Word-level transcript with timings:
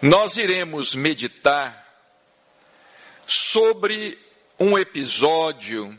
nós 0.00 0.36
iremos 0.36 0.94
meditar 0.94 1.86
sobre 3.26 4.16
um 4.58 4.78
episódio 4.78 5.98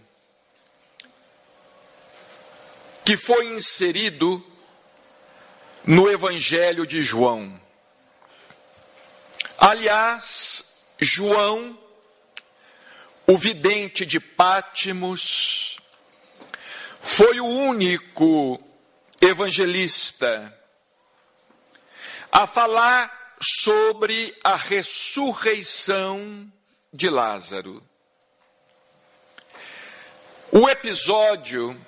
que 3.03 3.17
foi 3.17 3.47
inserido 3.47 4.45
no 5.85 6.09
Evangelho 6.09 6.87
de 6.87 7.03
João. 7.03 7.59
Aliás, 9.57 10.85
João, 10.97 11.77
o 13.27 13.37
vidente 13.37 14.05
de 14.05 14.19
Pátimos, 14.19 15.77
foi 17.01 17.41
o 17.41 17.45
único 17.45 18.63
evangelista 19.21 20.55
a 22.31 22.47
falar 22.47 23.18
sobre 23.41 24.35
a 24.43 24.55
ressurreição 24.55 26.51
de 26.91 27.09
Lázaro. 27.09 27.83
O 30.51 30.67
episódio 30.67 31.79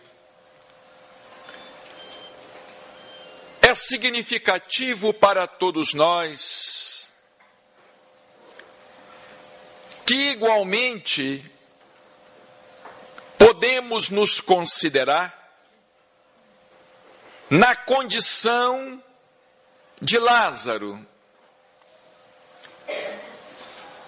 é 3.61 3.73
significativo 3.73 5.13
para 5.13 5.47
todos 5.47 5.93
nós, 5.93 7.11
que 10.05 10.31
igualmente 10.31 11.43
podemos 13.37 14.09
nos 14.09 14.39
considerar 14.39 15.37
na 17.49 17.75
condição 17.75 19.03
de 20.01 20.17
Lázaro, 20.17 21.05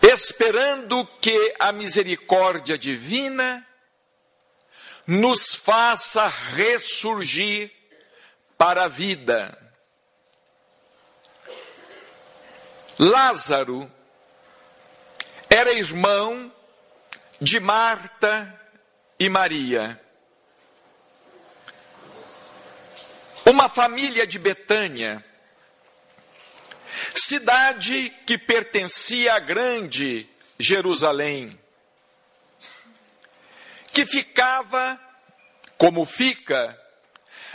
esperando 0.01 1.05
que 1.19 1.53
a 1.59 1.71
misericórdia 1.71 2.77
divina 2.77 3.65
nos 5.07 5.55
faça 5.55 6.27
ressurgir 6.27 7.71
para 8.57 8.85
a 8.85 8.87
vida. 8.87 9.57
Lázaro 12.99 13.91
era 15.49 15.73
irmão 15.73 16.51
de 17.41 17.59
Marta 17.59 18.61
e 19.19 19.27
Maria. 19.29 19.99
Uma 23.45 23.67
família 23.67 24.25
de 24.25 24.39
Betânia 24.39 25.23
cidade 27.19 28.09
que 28.25 28.37
pertencia 28.37 29.35
à 29.35 29.39
grande 29.39 30.27
Jerusalém, 30.59 31.59
que 33.91 34.05
ficava, 34.05 34.99
como 35.77 36.05
fica, 36.05 36.79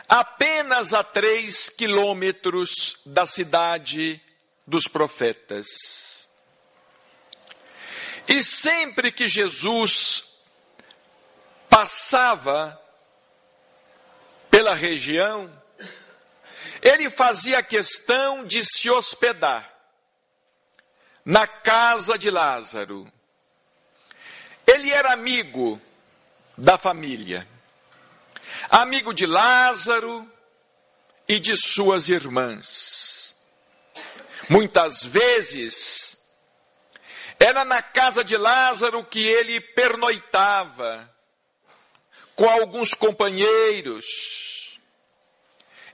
apenas 0.09 0.93
a 0.93 1.05
três 1.05 1.69
quilômetros 1.69 2.99
da 3.05 3.27
cidade 3.27 4.21
dos 4.67 4.87
profetas. 4.87 6.29
E 8.27 8.43
sempre 8.43 9.11
que 9.11 9.29
Jesus 9.29 10.25
passava 11.69 12.81
pela 14.51 14.75
região, 14.75 15.51
ele 16.83 17.11
fazia 17.11 17.63
questão 17.63 18.45
de 18.45 18.65
se 18.65 18.91
hospedar 18.91 19.69
na 21.25 21.47
casa 21.47 22.19
de 22.19 22.31
Lázaro. 22.31 23.11
Ele 24.67 24.91
era 24.91 25.13
amigo 25.13 25.81
da 26.57 26.79
família, 26.79 27.47
amigo 28.71 29.13
de 29.13 29.27
Lázaro 29.27 30.31
e 31.27 31.39
de 31.41 31.57
suas 31.57 32.09
irmãs. 32.09 33.37
Muitas 34.49 35.05
vezes, 35.05 36.25
era 37.39 37.65
na 37.65 37.83
casa 37.83 38.25
de 38.25 38.37
Lázaro 38.37 39.05
que 39.05 39.21
ele 39.21 39.61
pernoitava 39.61 41.09
com 42.35 42.49
alguns 42.49 42.95
companheiros 42.95 44.48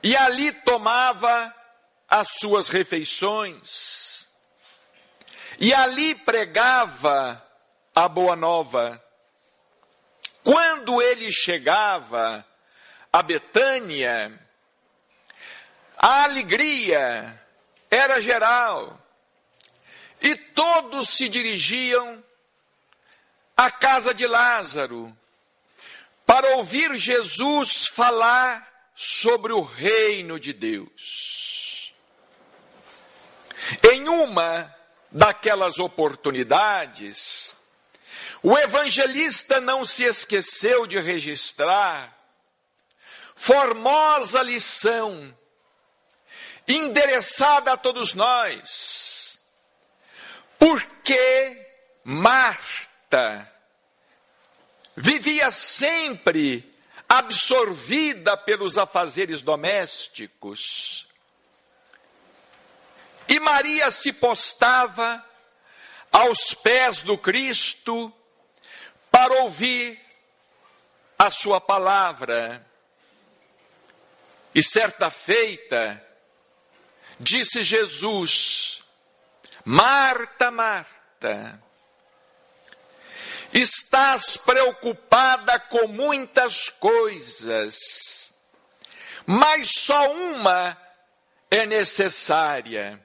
e 0.05 0.15
ali 0.15 0.53
tomava 0.53 1.53
as 2.07 2.29
suas 2.39 2.69
refeições, 2.69 4.27
e 5.59 5.73
ali 5.73 6.15
pregava 6.15 7.43
a 7.95 8.07
boa 8.07 8.37
nova. 8.37 9.03
Quando 10.43 11.01
ele 11.01 11.33
chegava 11.33 12.47
a 13.11 13.23
Betânia, 13.23 14.39
a 15.97 16.25
alegria 16.25 17.43
era 17.91 18.21
geral, 18.21 19.01
e 20.21 20.37
todos 20.37 21.09
se 21.09 21.31
dirigiam 21.31 22.23
à 23.57 23.71
casa 23.71 24.13
de 24.13 24.27
Lázaro 24.27 25.17
para 26.27 26.57
ouvir 26.57 26.95
Jesus 26.97 27.87
falar 27.87 28.74
sobre 28.95 29.53
o 29.53 29.63
reino 29.63 30.39
de 30.39 30.53
Deus. 30.53 31.93
Em 33.93 34.09
uma 34.09 34.75
daquelas 35.11 35.79
oportunidades, 35.79 37.55
o 38.43 38.57
evangelista 38.59 39.61
não 39.61 39.85
se 39.85 40.05
esqueceu 40.05 40.87
de 40.87 41.01
registrar 41.01 42.15
formosa 43.35 44.43
lição 44.43 45.37
endereçada 46.67 47.73
a 47.73 47.77
todos 47.77 48.15
nós, 48.15 49.39
porque 50.59 51.67
Marta 52.05 53.51
vivia 54.97 55.51
sempre 55.51 56.74
absorvida 57.19 58.37
pelos 58.37 58.77
afazeres 58.79 59.43
domésticos. 59.43 61.07
E 63.29 63.41
Maria 63.41 63.91
se 63.91 64.13
postava 64.13 65.25
aos 66.13 66.55
pés 66.55 67.03
do 67.03 67.17
Cristo 67.17 68.13
para 69.11 69.33
ouvir 69.43 70.01
a 71.19 71.31
sua 71.31 71.61
palavra. 71.61 72.65
E 74.55 74.63
certa 74.63 75.11
feita, 75.11 76.05
disse 77.19 77.63
Jesus: 77.63 78.83
Marta, 79.65 80.51
Marta, 80.51 81.61
Estás 83.55 84.37
preocupada 84.37 85.61
com 85.61 85.87
muitas 85.87 86.69
coisas, 86.71 88.33
mas 89.25 89.69
só 89.69 90.11
uma 90.13 90.77
é 91.49 91.65
necessária. 91.65 93.01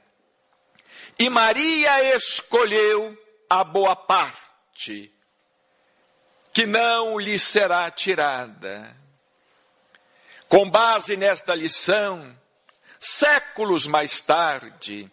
E 1.20 1.30
Maria 1.30 2.16
escolheu 2.16 3.16
a 3.48 3.64
boa 3.64 3.96
parte, 3.96 5.14
que 6.52 6.66
não 6.66 7.20
lhe 7.20 7.38
será 7.38 7.92
tirada. 7.92 8.98
Com 10.48 10.68
base 10.68 11.16
nesta 11.16 11.54
lição, 11.54 12.36
séculos 13.00 13.86
mais 13.86 14.20
tarde, 14.20 15.12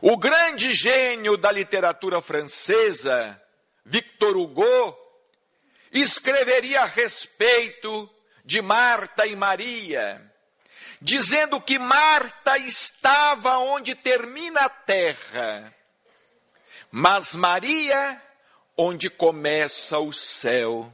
o 0.00 0.16
grande 0.16 0.72
gênio 0.72 1.36
da 1.36 1.50
literatura 1.50 2.22
francesa, 2.22 3.41
Victor 3.84 4.36
Hugo, 4.36 4.98
escreveria 5.90 6.82
a 6.82 6.86
respeito 6.86 8.08
de 8.44 8.62
Marta 8.62 9.26
e 9.26 9.36
Maria, 9.36 10.32
dizendo 11.00 11.60
que 11.60 11.78
Marta 11.78 12.56
estava 12.58 13.58
onde 13.58 13.94
termina 13.94 14.62
a 14.62 14.68
terra, 14.68 15.74
mas 16.90 17.34
Maria 17.34 18.20
onde 18.76 19.10
começa 19.10 19.98
o 19.98 20.12
céu. 20.12 20.92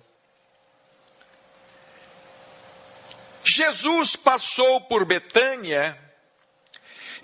Jesus 3.44 4.14
passou 4.14 4.80
por 4.82 5.04
Betânia 5.04 5.98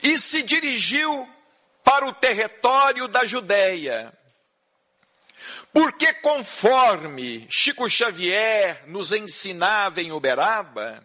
e 0.03 0.19
se 0.19 0.43
dirigiu 0.43 1.29
para 1.83 2.07
o 2.07 2.15
território 2.15 3.07
da 3.07 3.27
Judéia. 3.27 4.13
Porque 5.73 6.13
conforme 6.15 7.47
Chico 7.51 7.89
Xavier 7.89 8.83
nos 8.87 9.13
ensinava 9.13 10.01
em 10.01 10.13
Uberaba, 10.13 11.05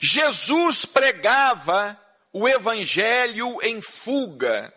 Jesus 0.00 0.84
pregava 0.84 1.98
o 2.32 2.48
evangelho 2.48 3.58
em 3.62 3.80
fuga, 3.80 4.72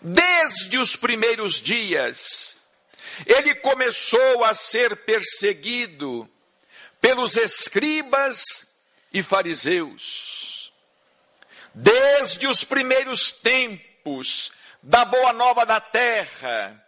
Desde 0.00 0.78
os 0.78 0.96
primeiros 0.96 1.60
dias, 1.60 2.56
ele 3.26 3.54
começou 3.56 4.44
a 4.44 4.54
ser 4.54 4.96
perseguido 4.96 6.28
pelos 7.00 7.36
escribas 7.36 8.42
e 9.12 9.22
fariseus. 9.22 10.72
Desde 11.74 12.46
os 12.46 12.64
primeiros 12.64 13.30
tempos 13.30 14.52
da 14.82 15.04
boa 15.04 15.32
nova 15.32 15.64
da 15.64 15.80
terra, 15.80 16.82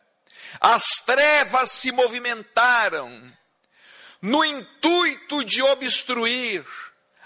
as 0.60 0.84
trevas 1.06 1.70
se 1.70 1.92
movimentaram 1.92 3.32
no 4.20 4.44
intuito 4.44 5.44
de 5.44 5.62
obstruir 5.62 6.64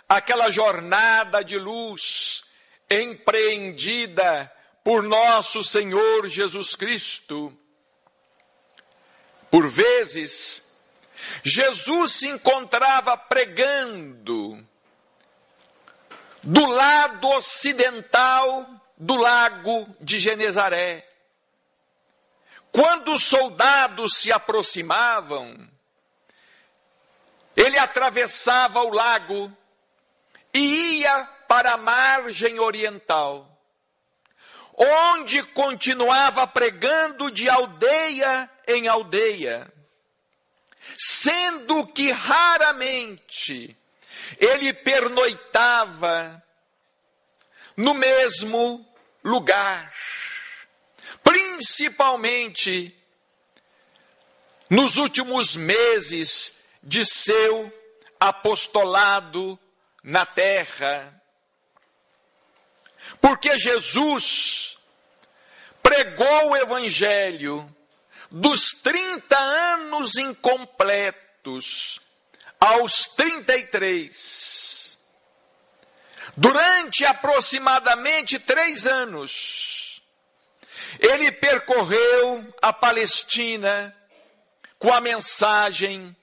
aquela 0.09 0.51
jornada 0.51 1.43
de 1.43 1.57
luz 1.57 2.45
empreendida 2.91 4.53
por 4.83 5.03
nosso 5.03 5.63
Senhor 5.63 6.29
Jesus 6.29 6.75
Cristo. 6.75 7.57
Por 9.51 9.69
vezes, 9.69 10.73
Jesus 11.43 12.13
se 12.13 12.29
encontrava 12.29 13.17
pregando 13.17 14.67
do 16.43 16.67
lado 16.67 17.29
ocidental 17.31 18.78
do 18.99 19.17
lago 19.17 19.89
de 20.01 20.19
Genezaré. 20.19 21.07
Quando 22.73 23.15
os 23.15 23.25
soldados 23.25 24.17
se 24.17 24.33
aproximavam, 24.33 25.69
ele 27.57 27.79
atravessava 27.79 28.83
o 28.83 28.91
lago 28.91 29.53
e 30.53 31.01
ia 31.01 31.25
para 31.47 31.75
a 31.75 31.79
margem 31.79 32.59
oriental, 32.59 33.49
onde 34.77 35.43
continuava 35.43 36.47
pregando 36.47 37.31
de 37.31 37.49
aldeia 37.49 38.51
em 38.67 38.87
aldeia, 38.87 39.73
sendo 40.97 41.87
que 41.87 42.11
raramente 42.11 43.77
ele 44.39 44.73
pernoitava 44.73 46.43
no 47.77 47.95
mesmo 47.95 48.85
lugar, 49.29 49.93
principalmente 51.23 52.95
nos 54.71 54.97
últimos 54.97 55.57
meses 55.57 56.61
de 56.83 57.05
seu 57.05 57.73
apostolado 58.19 59.59
na 60.03 60.27
terra. 60.27 61.15
Porque 63.21 63.59
Jesus 63.59 64.79
pregou 65.83 66.51
o 66.51 66.57
evangelho 66.57 67.75
dos 68.31 68.73
30 68.83 69.39
anos 69.39 70.17
incompletos 70.17 72.01
aos 72.61 73.07
33. 73.17 74.78
Durante 76.41 77.05
aproximadamente 77.05 78.39
três 78.39 78.87
anos, 78.87 80.01
ele 81.01 81.33
percorreu 81.33 82.55
a 82.63 82.73
Palestina 82.73 83.93
com 84.79 84.93
a 84.93 85.01
mensagem 85.01 86.17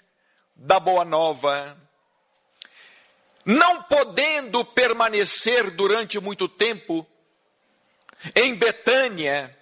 da 0.55 0.79
Boa 0.79 1.03
Nova. 1.03 1.77
Não 3.43 3.83
podendo 3.83 4.63
permanecer 4.63 5.69
durante 5.71 6.17
muito 6.17 6.47
tempo 6.47 7.05
em 8.33 8.55
Betânia, 8.55 9.53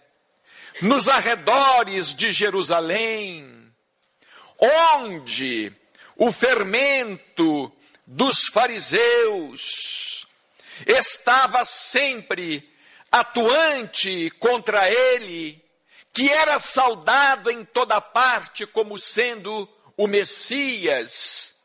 nos 0.83 1.09
arredores 1.09 2.13
de 2.13 2.31
Jerusalém, 2.31 3.73
onde 4.59 5.73
o 6.15 6.31
fermento 6.31 7.75
dos 8.05 8.43
fariseus 8.53 10.12
estava 10.85 11.65
sempre 11.65 12.71
atuante 13.11 14.29
contra 14.39 14.89
ele, 14.89 15.63
que 16.11 16.29
era 16.29 16.59
saudado 16.59 17.49
em 17.51 17.63
toda 17.63 18.01
parte 18.01 18.65
como 18.65 18.97
sendo 18.97 19.69
o 19.95 20.07
Messias, 20.07 21.61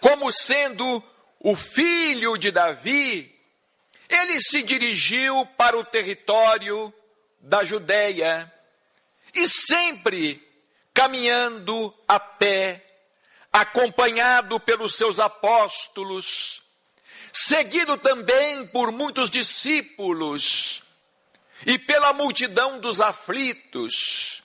como 0.00 0.30
sendo 0.30 1.02
o 1.40 1.56
filho 1.56 2.36
de 2.36 2.50
Davi, 2.50 3.32
ele 4.08 4.40
se 4.42 4.62
dirigiu 4.62 5.46
para 5.56 5.76
o 5.76 5.84
território 5.84 6.92
da 7.40 7.64
Judéia 7.64 8.52
e 9.34 9.48
sempre 9.48 10.46
caminhando 10.92 11.94
a 12.06 12.20
pé, 12.20 12.84
acompanhado 13.50 14.60
pelos 14.60 14.94
seus 14.96 15.18
apóstolos, 15.18 16.62
seguido 17.32 17.96
também 17.96 18.66
por 18.66 18.92
muitos 18.92 19.30
discípulos 19.30 20.82
e 21.64 21.78
pela 21.78 22.12
multidão 22.12 22.78
dos 22.78 23.00
aflitos, 23.00 24.42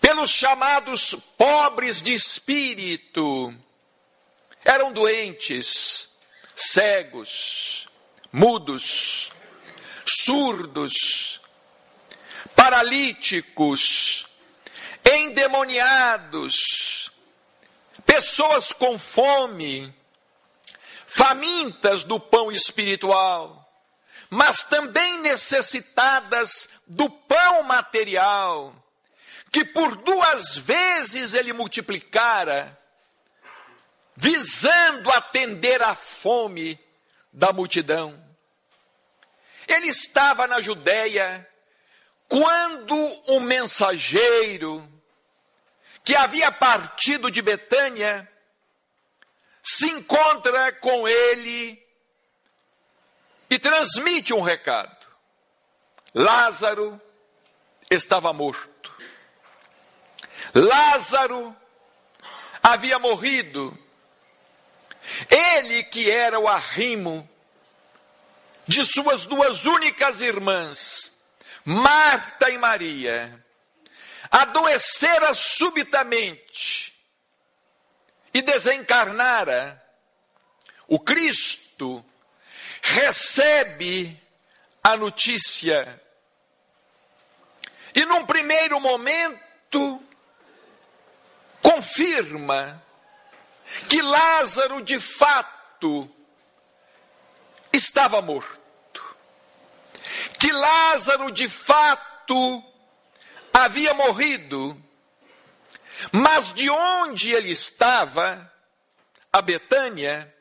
pelos 0.00 0.30
chamados 0.30 1.14
pobres 1.36 2.00
de 2.00 2.14
espírito, 2.14 3.54
eram 4.64 4.92
doentes, 4.92 6.16
cegos, 6.54 7.86
mudos, 8.32 9.30
surdos, 10.06 11.40
paralíticos, 12.54 14.26
endemoniados, 15.04 17.10
pessoas 18.06 18.72
com 18.72 18.98
fome, 18.98 19.92
famintas 21.14 22.02
do 22.02 22.18
pão 22.18 22.50
espiritual, 22.50 23.72
mas 24.28 24.64
também 24.64 25.20
necessitadas 25.20 26.68
do 26.88 27.08
pão 27.08 27.62
material, 27.62 28.74
que 29.52 29.64
por 29.64 29.94
duas 29.94 30.56
vezes 30.56 31.32
ele 31.32 31.52
multiplicara, 31.52 32.76
visando 34.16 35.08
atender 35.10 35.80
à 35.82 35.94
fome 35.94 36.80
da 37.32 37.52
multidão. 37.52 38.20
Ele 39.68 39.86
estava 39.86 40.48
na 40.48 40.60
Judéia 40.60 41.48
quando 42.28 42.96
um 43.28 43.38
mensageiro 43.38 44.86
que 46.02 46.16
havia 46.16 46.50
partido 46.50 47.30
de 47.30 47.40
Betânia 47.40 48.28
se 49.64 49.86
encontra 49.86 50.70
com 50.72 51.08
ele 51.08 51.82
e 53.48 53.58
transmite 53.58 54.34
um 54.34 54.42
recado. 54.42 55.06
Lázaro 56.14 57.00
estava 57.90 58.32
morto. 58.32 58.94
Lázaro 60.54 61.56
havia 62.62 62.98
morrido. 62.98 63.76
Ele 65.30 65.82
que 65.84 66.10
era 66.10 66.38
o 66.38 66.46
arrimo 66.46 67.28
de 68.66 68.84
suas 68.84 69.26
duas 69.26 69.64
únicas 69.64 70.20
irmãs, 70.20 71.18
Marta 71.64 72.50
e 72.50 72.56
Maria, 72.56 73.44
adoecera 74.30 75.34
subitamente 75.34 76.93
e 78.34 78.42
desencarnara. 78.42 79.82
O 80.86 81.00
Cristo 81.00 82.04
recebe 82.82 84.20
a 84.82 84.96
notícia 84.96 86.02
e, 87.94 88.04
num 88.04 88.26
primeiro 88.26 88.78
momento, 88.80 90.02
confirma 91.62 92.82
que 93.88 94.02
Lázaro 94.02 94.82
de 94.82 95.00
fato 95.00 96.10
estava 97.72 98.20
morto 98.20 98.64
que 100.38 100.52
Lázaro 100.52 101.30
de 101.30 101.48
fato 101.48 102.62
havia 103.50 103.94
morrido, 103.94 104.76
mas 106.12 106.52
de 106.52 106.68
onde 106.70 107.32
ele 107.32 107.50
estava, 107.50 108.52
a 109.32 109.42
Betânia, 109.42 110.32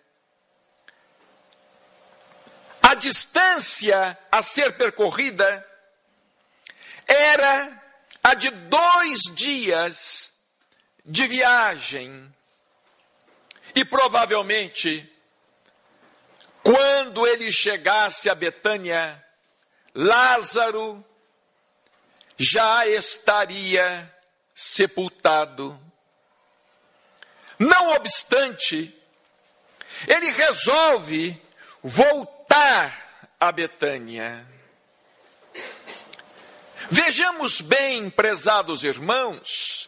a 2.82 2.96
distância 2.96 4.18
a 4.32 4.44
ser 4.44 4.74
percorrida 4.74 5.68
era 7.08 7.82
a 8.24 8.34
de 8.34 8.50
dois 8.50 9.22
dias 9.34 10.32
de 11.04 11.26
viagem. 11.28 12.34
E 13.76 13.84
provavelmente, 13.84 15.12
quando 16.62 17.26
ele 17.26 17.52
chegasse 17.52 18.30
a 18.30 18.36
Betânia, 18.36 19.24
Lázaro 19.96 21.04
já 22.38 22.86
estaria 22.86 24.13
sepultado. 24.54 25.80
Não 27.58 27.94
obstante, 27.94 28.96
ele 30.08 30.32
resolve 30.32 31.40
voltar 31.82 33.28
a 33.40 33.52
Betânia. 33.52 34.48
Vejamos 36.90 37.62
bem, 37.62 38.10
prezados 38.10 38.84
irmãos, 38.84 39.88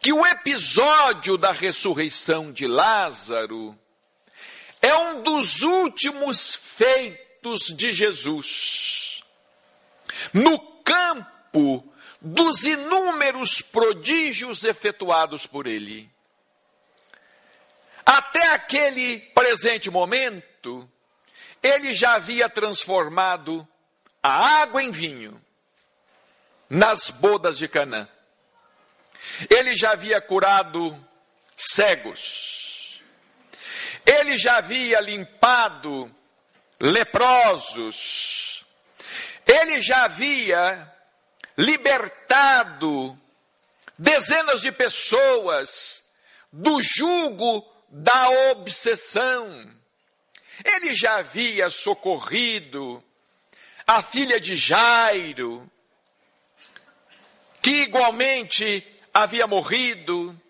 que 0.00 0.12
o 0.12 0.26
episódio 0.26 1.36
da 1.36 1.50
ressurreição 1.50 2.52
de 2.52 2.66
Lázaro 2.66 3.78
é 4.80 4.94
um 4.94 5.22
dos 5.22 5.62
últimos 5.62 6.54
feitos 6.54 7.66
de 7.74 7.92
Jesus. 7.92 9.22
No 10.32 10.58
campo 10.82 11.84
dos 12.20 12.64
inúmeros 12.64 13.62
prodígios 13.62 14.64
efetuados 14.64 15.46
por 15.46 15.66
ele. 15.66 16.10
Até 18.04 18.52
aquele 18.52 19.18
presente 19.18 19.90
momento, 19.90 20.90
ele 21.62 21.94
já 21.94 22.14
havia 22.14 22.48
transformado 22.48 23.66
a 24.22 24.62
água 24.62 24.82
em 24.82 24.90
vinho 24.90 25.40
nas 26.68 27.10
bodas 27.10 27.58
de 27.58 27.68
Canaã. 27.68 28.08
Ele 29.50 29.76
já 29.76 29.92
havia 29.92 30.20
curado 30.20 30.98
cegos. 31.56 33.00
Ele 34.06 34.38
já 34.38 34.56
havia 34.56 35.00
limpado 35.00 36.14
leprosos. 36.80 38.64
Ele 39.46 39.82
já 39.82 40.04
havia 40.04 40.94
libertado 41.58 43.18
dezenas 43.98 44.60
de 44.60 44.70
pessoas 44.70 46.04
do 46.52 46.80
jugo 46.80 47.68
da 47.88 48.30
obsessão. 48.52 49.68
Ele 50.64 50.94
já 50.94 51.16
havia 51.16 51.68
socorrido 51.68 53.02
a 53.84 54.00
filha 54.02 54.38
de 54.38 54.54
Jairo, 54.56 55.68
que 57.60 57.82
igualmente 57.82 58.86
havia 59.12 59.48
morrido. 59.48 60.40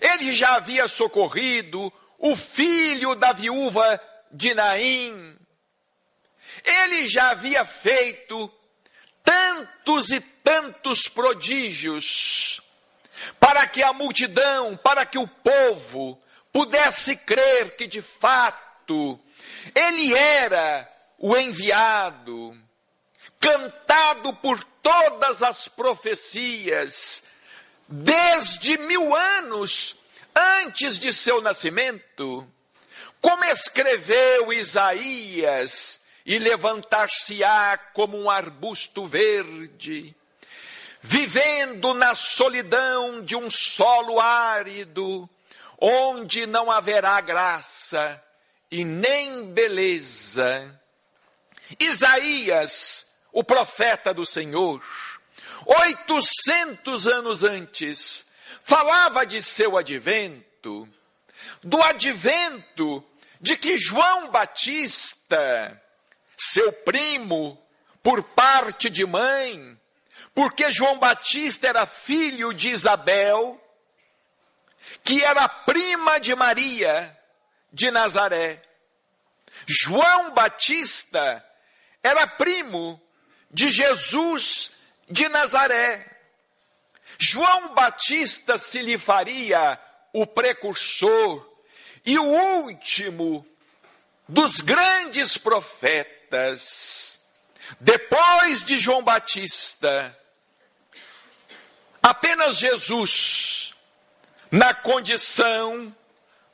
Ele 0.00 0.34
já 0.34 0.54
havia 0.54 0.88
socorrido 0.88 1.92
o 2.18 2.34
filho 2.34 3.14
da 3.14 3.34
viúva 3.34 4.00
de 4.32 4.54
Naim. 4.54 5.36
Ele 6.64 7.08
já 7.08 7.30
havia 7.30 7.64
feito 7.66 8.50
tantos 9.24 10.10
e 10.10 10.20
tantos 10.20 11.08
prodígios 11.08 12.60
para 13.38 13.66
que 13.66 13.82
a 13.82 13.92
multidão, 13.92 14.76
para 14.76 15.04
que 15.04 15.18
o 15.18 15.26
povo 15.26 16.20
pudesse 16.52 17.16
crer 17.16 17.76
que 17.76 17.86
de 17.86 18.02
fato 18.02 19.18
ele 19.74 20.14
era 20.14 20.90
o 21.18 21.36
enviado, 21.36 22.56
cantado 23.38 24.32
por 24.34 24.62
todas 24.82 25.42
as 25.42 25.68
profecias, 25.68 27.22
desde 27.86 28.78
mil 28.78 29.14
anos 29.14 29.96
antes 30.34 30.98
de 30.98 31.12
seu 31.12 31.42
nascimento, 31.42 32.46
como 33.20 33.44
escreveu 33.44 34.52
Isaías, 34.52 35.99
e 36.24 36.38
levantar-se-á 36.38 37.78
como 37.92 38.18
um 38.18 38.28
arbusto 38.28 39.06
verde, 39.06 40.14
vivendo 41.02 41.94
na 41.94 42.14
solidão 42.14 43.22
de 43.22 43.34
um 43.36 43.50
solo 43.50 44.20
árido, 44.20 45.28
onde 45.78 46.46
não 46.46 46.70
haverá 46.70 47.20
graça 47.20 48.22
e 48.70 48.84
nem 48.84 49.52
beleza. 49.52 50.78
Isaías, 51.78 53.06
o 53.32 53.42
profeta 53.42 54.12
do 54.12 54.26
Senhor, 54.26 54.82
oitocentos 55.64 57.06
anos 57.06 57.44
antes, 57.44 58.30
falava 58.62 59.24
de 59.24 59.40
seu 59.40 59.76
advento, 59.76 60.88
do 61.62 61.82
advento 61.82 63.04
de 63.40 63.56
que 63.56 63.78
João 63.78 64.30
Batista, 64.30 65.80
seu 66.42 66.72
primo, 66.72 67.62
por 68.02 68.22
parte 68.22 68.88
de 68.88 69.04
mãe, 69.04 69.78
porque 70.34 70.72
João 70.72 70.98
Batista 70.98 71.68
era 71.68 71.84
filho 71.84 72.54
de 72.54 72.70
Isabel, 72.70 73.60
que 75.04 75.22
era 75.22 75.46
prima 75.48 76.18
de 76.18 76.34
Maria 76.34 77.14
de 77.70 77.90
Nazaré. 77.90 78.62
João 79.66 80.32
Batista 80.32 81.44
era 82.02 82.26
primo 82.26 83.00
de 83.50 83.70
Jesus 83.70 84.70
de 85.10 85.28
Nazaré. 85.28 86.06
João 87.18 87.74
Batista 87.74 88.56
se 88.56 88.80
lhe 88.80 88.96
faria 88.96 89.78
o 90.10 90.26
precursor 90.26 91.46
e 92.06 92.18
o 92.18 92.24
último 92.24 93.46
dos 94.26 94.60
grandes 94.60 95.36
profetas. 95.36 96.19
Depois 97.78 98.64
de 98.64 98.78
João 98.78 99.02
Batista, 99.02 100.16
apenas 102.02 102.56
Jesus, 102.56 103.74
na 104.50 104.74
condição 104.74 105.94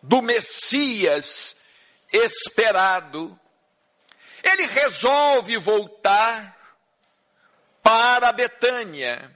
do 0.03 0.21
Messias 0.23 1.57
esperado, 2.13 3.39
ele 4.43 4.67
resolve 4.67 5.57
voltar 5.57 6.57
para 7.83 8.33
Betânia. 8.33 9.31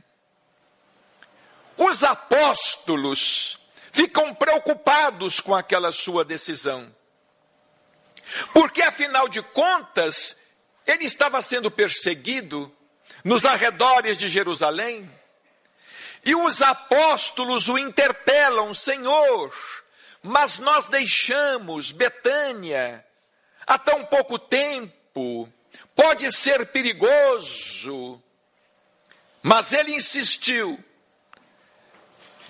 Os 1.76 2.02
apóstolos 2.04 3.58
ficam 3.92 4.34
preocupados 4.34 5.40
com 5.40 5.54
aquela 5.54 5.92
sua 5.92 6.24
decisão. 6.24 6.94
Porque, 8.52 8.82
afinal 8.82 9.28
de 9.28 9.42
contas, 9.42 10.42
ele 10.86 11.04
estava 11.04 11.40
sendo 11.42 11.70
perseguido 11.70 12.74
nos 13.24 13.44
arredores 13.44 14.18
de 14.18 14.28
Jerusalém. 14.28 15.10
E 16.24 16.34
os 16.34 16.60
apóstolos 16.60 17.68
o 17.68 17.78
interpelam: 17.78 18.74
Senhor, 18.74 19.54
mas 20.22 20.58
nós 20.58 20.86
deixamos 20.86 21.92
Betânia 21.92 23.04
há 23.66 23.78
tão 23.78 24.04
pouco 24.04 24.38
tempo, 24.38 25.50
pode 25.94 26.30
ser 26.32 26.66
perigoso. 26.66 28.22
Mas 29.42 29.72
ele 29.72 29.94
insistiu 29.94 30.82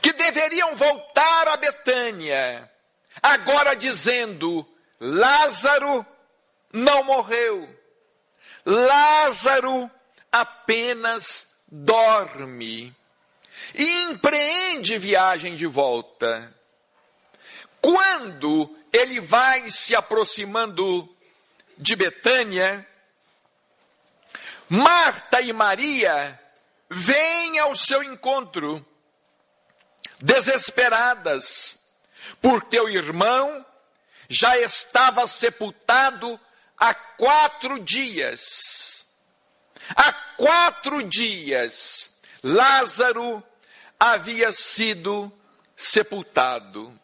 que 0.03 0.13
deveriam 0.13 0.75
voltar 0.75 1.49
a 1.49 1.57
Betânia, 1.57 2.69
agora 3.23 3.77
dizendo: 3.77 4.67
Lázaro 5.01 6.05
não 6.71 7.03
morreu, 7.03 7.75
Lázaro 8.67 9.91
apenas 10.31 11.57
dorme. 11.67 12.95
E 13.75 13.85
empreende 14.03 14.99
viagem 14.99 15.57
de 15.57 15.67
volta. 15.67 16.55
Quando 17.81 18.77
ele 18.93 19.21
vai 19.21 19.71
se 19.71 19.95
aproximando 19.95 21.09
de 21.79 21.97
Betânia, 21.97 22.87
Marta 24.69 25.41
e 25.41 25.53
Maria 25.53 26.39
vêm 26.89 27.59
ao 27.59 27.75
seu 27.75 28.03
encontro, 28.03 28.85
desesperadas, 30.21 31.79
por 32.41 32.63
teu 32.63 32.89
irmão 32.89 33.65
já 34.33 34.57
estava 34.59 35.27
sepultado 35.27 36.39
há 36.79 36.95
quatro 36.95 37.81
dias. 37.81 39.05
Há 39.89 40.13
quatro 40.13 41.03
dias, 41.03 42.21
Lázaro 42.45 43.43
havia 43.99 44.53
sido 44.53 45.33
sepultado. 45.77 46.97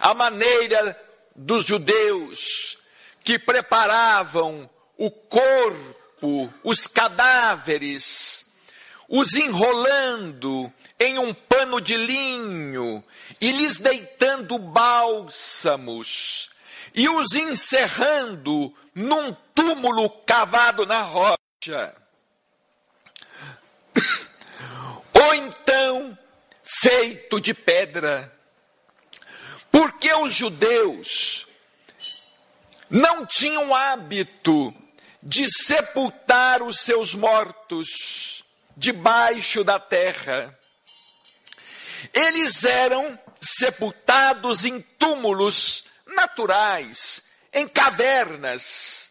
A 0.00 0.14
maneira 0.14 0.98
dos 1.36 1.66
judeus 1.66 2.78
que 3.22 3.38
preparavam 3.38 4.70
o 4.96 5.10
corpo, 5.10 6.52
os 6.64 6.86
cadáveres, 6.86 8.47
os 9.08 9.34
enrolando 9.34 10.72
em 11.00 11.18
um 11.18 11.32
pano 11.32 11.80
de 11.80 11.96
linho 11.96 13.02
e 13.40 13.50
lhes 13.50 13.76
deitando 13.78 14.58
bálsamos 14.58 16.50
e 16.94 17.08
os 17.08 17.32
encerrando 17.32 18.74
num 18.94 19.32
túmulo 19.54 20.10
cavado 20.10 20.84
na 20.86 21.02
rocha. 21.02 21.96
feito 26.80 27.40
de 27.40 27.52
pedra. 27.52 28.32
Porque 29.70 30.12
os 30.12 30.34
judeus 30.34 31.46
não 32.88 33.26
tinham 33.26 33.74
hábito 33.74 34.72
de 35.22 35.46
sepultar 35.52 36.62
os 36.62 36.80
seus 36.80 37.14
mortos 37.14 38.37
debaixo 38.78 39.64
da 39.64 39.78
terra. 39.80 40.56
Eles 42.14 42.64
eram 42.64 43.18
sepultados 43.40 44.64
em 44.64 44.80
túmulos 44.80 45.84
naturais, 46.06 47.24
em 47.52 47.66
cavernas, 47.66 49.10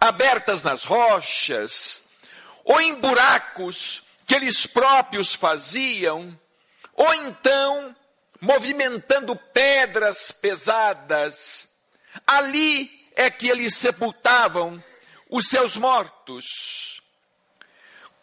abertas 0.00 0.62
nas 0.62 0.84
rochas, 0.84 2.04
ou 2.64 2.80
em 2.80 2.94
buracos 2.94 4.02
que 4.26 4.34
eles 4.34 4.64
próprios 4.64 5.34
faziam, 5.34 6.38
ou 6.94 7.12
então 7.14 7.94
movimentando 8.40 9.34
pedras 9.34 10.30
pesadas. 10.30 11.66
Ali 12.24 13.08
é 13.16 13.28
que 13.28 13.48
eles 13.48 13.74
sepultavam 13.74 14.82
os 15.28 15.48
seus 15.48 15.76
mortos. 15.76 16.99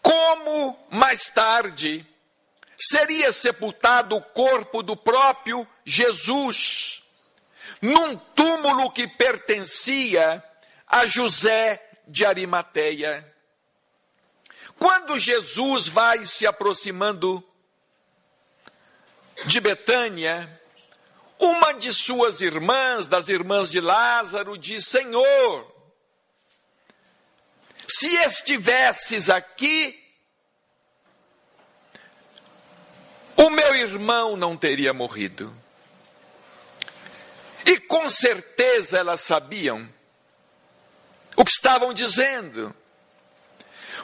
Como 0.02 0.78
mais 0.90 1.30
tarde 1.30 2.06
seria 2.78 3.34
sepultado 3.34 4.16
o 4.16 4.22
corpo 4.22 4.84
do 4.84 4.96
próprio 4.96 5.68
Jesus, 5.84 7.02
num 7.82 8.16
túmulo 8.16 8.92
que 8.92 9.08
pertencia 9.08 10.44
a 10.86 11.06
José 11.06 11.82
de 12.08 12.26
Arimateia. 12.26 13.34
Quando 14.78 15.20
Jesus 15.20 15.88
vai 15.88 16.24
se 16.24 16.46
aproximando 16.46 17.44
de 19.46 19.60
Betânia, 19.60 20.62
uma 21.40 21.74
de 21.74 21.92
suas 21.94 22.42
irmãs, 22.42 23.08
das 23.08 23.28
irmãs 23.30 23.70
de 23.70 23.80
Lázaro, 23.80 24.58
diz: 24.58 24.86
Senhor, 24.86 25.77
se 27.88 28.16
estivesses 28.18 29.30
aqui, 29.30 29.98
o 33.36 33.50
meu 33.50 33.76
irmão 33.76 34.36
não 34.36 34.58
teria 34.58 34.94
morrido. 34.94 35.56
E 37.66 37.80
com 37.80 38.10
certeza 38.10 38.98
elas 38.98 39.22
sabiam 39.22 39.88
o 41.36 41.46
que 41.46 41.52
estavam 41.52 41.94
dizendo. 41.94 42.76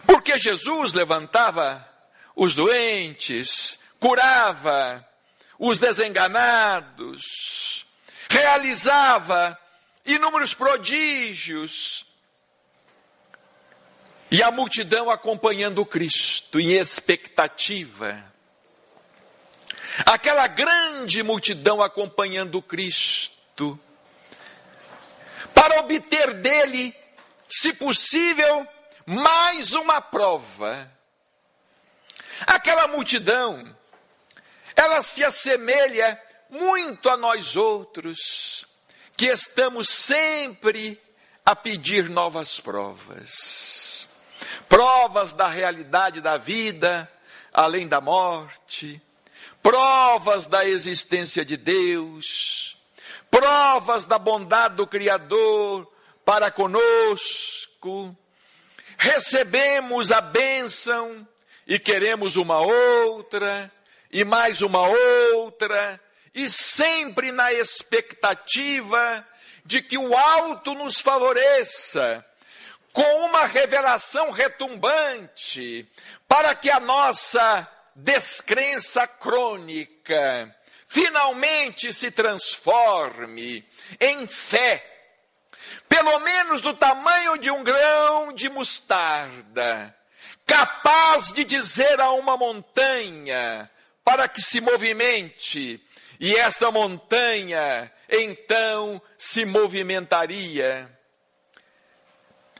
Porque 0.05 0.37
Jesus 0.37 0.93
levantava 0.93 1.87
os 2.35 2.53
doentes, 2.53 3.79
curava 3.99 5.07
os 5.57 5.79
desenganados, 5.79 7.85
realizava 8.29 9.57
inúmeros 10.05 10.53
prodígios. 10.53 12.05
E 14.33 14.43
a 14.43 14.51
multidão 14.51 15.09
acompanhando 15.09 15.85
Cristo 15.85 16.59
em 16.59 16.73
expectativa 16.73 18.33
aquela 20.05 20.47
grande 20.47 21.21
multidão 21.21 21.81
acompanhando 21.81 22.61
Cristo, 22.61 23.79
para 25.53 25.79
obter 25.81 26.33
dele, 26.35 26.95
se 27.47 27.73
possível, 27.73 28.67
mais 29.05 29.73
uma 29.73 30.01
prova. 30.01 30.91
Aquela 32.47 32.87
multidão, 32.87 33.75
ela 34.75 35.03
se 35.03 35.23
assemelha 35.23 36.19
muito 36.49 37.09
a 37.09 37.17
nós 37.17 37.55
outros, 37.55 38.65
que 39.15 39.27
estamos 39.27 39.89
sempre 39.89 40.99
a 41.45 41.55
pedir 41.55 42.09
novas 42.09 42.59
provas. 42.59 44.02
Provas 44.67 45.33
da 45.33 45.47
realidade 45.47 46.21
da 46.21 46.37
vida, 46.37 47.09
além 47.53 47.87
da 47.87 48.01
morte. 48.01 49.01
Provas 49.61 50.47
da 50.47 50.65
existência 50.65 51.45
de 51.45 51.55
Deus, 51.55 52.75
provas 53.31 54.03
da 54.03 54.19
bondade 54.19 54.75
do 54.75 54.85
Criador 54.85 55.89
para 56.25 56.51
conosco. 56.51 58.15
Recebemos 58.97 60.11
a 60.11 60.19
bênção 60.21 61.27
e 61.65 61.79
queremos 61.79 62.35
uma 62.35 62.59
outra, 62.59 63.71
e 64.11 64.23
mais 64.23 64.61
uma 64.61 64.85
outra, 64.87 65.99
e 66.33 66.49
sempre 66.49 67.31
na 67.31 67.53
expectativa 67.53 69.25
de 69.65 69.81
que 69.81 69.97
o 69.97 70.15
alto 70.15 70.73
nos 70.73 70.99
favoreça, 70.99 72.25
com 72.93 73.25
uma 73.25 73.47
revelação 73.47 74.29
retumbante, 74.29 75.89
para 76.27 76.53
que 76.53 76.69
a 76.69 76.79
nossa 76.79 77.67
descrença 77.95 79.07
crônica 79.07 80.55
finalmente 80.87 81.91
se 81.91 82.11
transforme 82.11 83.67
em 83.99 84.27
fé, 84.27 84.85
pelo 85.89 86.19
menos 86.19 86.61
do 86.61 86.75
tamanho 86.75 87.35
de 87.39 87.49
um 87.49 87.63
grão 87.63 88.31
de 88.31 88.47
mostarda, 88.47 89.95
capaz 90.45 91.31
de 91.31 91.43
dizer 91.43 91.99
a 91.99 92.11
uma 92.11 92.37
montanha 92.37 93.69
para 94.03 94.27
que 94.27 94.41
se 94.41 94.61
movimente, 94.61 95.83
e 96.19 96.35
esta 96.35 96.69
montanha 96.69 97.91
então 98.07 99.01
se 99.17 99.45
movimentaria. 99.45 100.89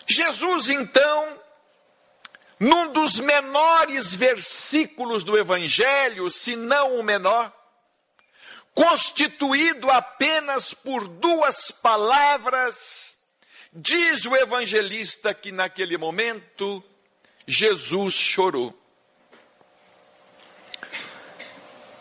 Jesus 0.07 0.69
então 0.69 1.39
num 2.59 2.93
dos 2.93 3.19
menores 3.19 4.13
versículos 4.13 5.23
do 5.23 5.37
Evangelho, 5.37 6.29
se 6.29 6.55
não 6.55 6.97
o 6.97 7.03
menor, 7.03 7.51
constituído 8.73 9.89
apenas 9.91 10.73
por 10.73 11.07
duas 11.07 11.71
palavras, 11.71 13.17
diz 13.71 14.25
o 14.25 14.35
evangelista 14.35 15.33
que 15.33 15.51
naquele 15.51 15.97
momento 15.97 16.83
Jesus 17.45 18.15
chorou. 18.15 18.73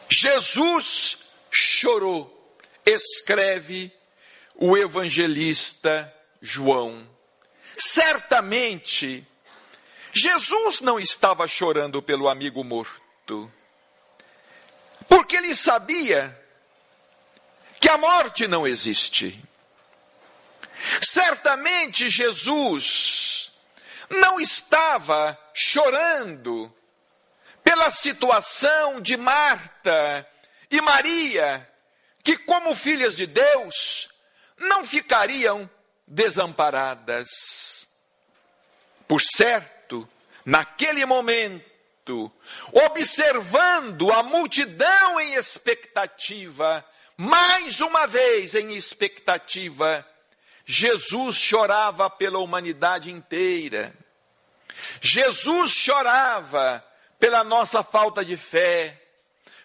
Jesus 0.08 1.18
chorou, 1.50 2.56
escreve 2.86 3.92
o 4.54 4.76
evangelista 4.76 6.12
João. 6.40 7.11
Certamente, 7.76 9.26
Jesus 10.12 10.80
não 10.80 10.98
estava 10.98 11.48
chorando 11.48 12.02
pelo 12.02 12.28
amigo 12.28 12.62
morto, 12.62 13.52
porque 15.08 15.36
ele 15.36 15.56
sabia 15.56 16.38
que 17.80 17.88
a 17.88 17.96
morte 17.98 18.46
não 18.46 18.66
existe. 18.66 19.42
Certamente 21.00 22.10
Jesus 22.10 23.52
não 24.08 24.38
estava 24.38 25.38
chorando 25.54 26.72
pela 27.64 27.90
situação 27.90 29.00
de 29.00 29.16
Marta 29.16 30.28
e 30.70 30.80
Maria, 30.80 31.68
que, 32.22 32.36
como 32.36 32.74
filhas 32.74 33.16
de 33.16 33.26
Deus, 33.26 34.08
não 34.58 34.84
ficariam 34.84 35.68
desamparadas. 36.06 37.88
Por 39.06 39.20
certo, 39.20 40.08
naquele 40.44 41.04
momento, 41.04 42.30
observando 42.72 44.12
a 44.12 44.22
multidão 44.22 45.20
em 45.20 45.34
expectativa, 45.34 46.84
mais 47.16 47.80
uma 47.80 48.06
vez 48.06 48.54
em 48.54 48.74
expectativa, 48.74 50.06
Jesus 50.64 51.36
chorava 51.36 52.08
pela 52.08 52.38
humanidade 52.38 53.10
inteira. 53.10 53.94
Jesus 55.00 55.70
chorava 55.70 56.84
pela 57.18 57.44
nossa 57.44 57.82
falta 57.82 58.24
de 58.24 58.36
fé, 58.36 59.00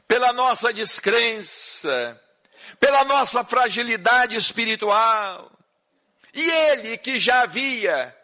pela 0.08 0.32
nossa 0.32 0.72
descrença, 0.72 2.22
pela 2.80 3.04
nossa 3.04 3.44
fragilidade 3.44 4.36
espiritual. 4.36 5.52
E 6.38 6.52
ele 6.52 7.00
que 7.00 7.20
já 7.20 7.42
havia 7.42 8.16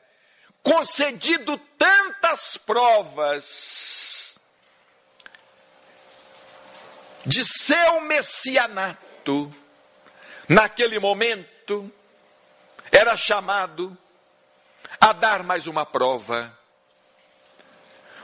concedido 0.61 1.57
tantas 1.57 2.57
provas 2.57 4.35
de 7.25 7.43
seu 7.43 8.01
messianato, 8.01 9.51
naquele 10.47 10.99
momento, 10.99 11.91
era 12.91 13.17
chamado 13.17 13.97
a 15.01 15.11
dar 15.11 15.41
mais 15.41 15.65
uma 15.65 15.83
prova. 15.83 16.55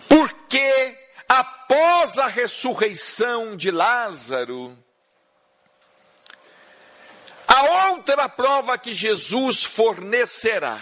Porque 0.07 0.99
após 1.27 2.19
a 2.19 2.27
ressurreição 2.27 3.57
de 3.57 3.71
Lázaro, 3.71 4.77
a 7.49 7.89
outra 7.89 8.29
prova 8.29 8.77
que 8.77 8.93
Jesus 8.93 9.63
fornecerá 9.63 10.79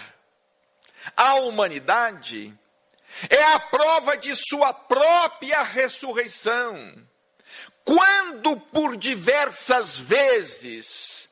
à 1.16 1.36
humanidade 1.36 2.54
é 3.30 3.42
a 3.54 3.58
prova 3.58 4.18
de 4.18 4.36
sua 4.36 4.74
própria 4.74 5.62
ressurreição. 5.62 6.94
Quando 7.86 8.60
por 8.60 8.98
diversas 8.98 9.98
vezes 9.98 11.30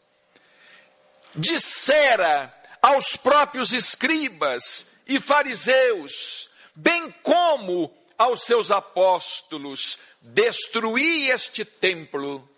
dissera 1.34 2.50
aos 2.80 3.14
próprios 3.14 3.74
escribas 3.74 4.86
e 5.06 5.20
fariseus, 5.20 6.48
bem 6.74 7.10
como 7.22 7.94
aos 8.16 8.44
seus 8.44 8.70
apóstolos: 8.70 9.98
destruí 10.22 11.28
este 11.30 11.62
templo, 11.62 12.48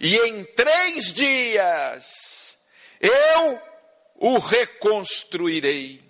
e 0.00 0.16
em 0.16 0.44
três 0.44 1.12
dias 1.12 2.56
eu 3.00 3.60
o 4.16 4.38
reconstruirei. 4.38 6.02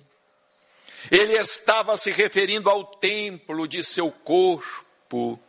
Ele 1.10 1.34
estava 1.34 1.96
se 1.96 2.10
referindo 2.10 2.68
ao 2.68 2.84
templo 2.84 3.66
de 3.66 3.82
seu 3.82 4.10
corpo, 4.10 5.40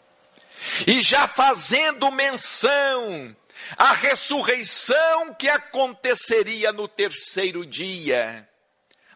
e 0.86 1.02
já 1.02 1.28
fazendo 1.28 2.12
menção 2.12 3.36
à 3.78 3.94
ressurreição 3.94 5.34
que 5.34 5.50
aconteceria 5.50 6.72
no 6.72 6.88
terceiro 6.88 7.66
dia, 7.66 8.48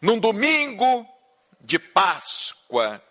num 0.02 0.20
domingo 0.20 1.08
de 1.62 1.80
Páscoa. 1.80 3.02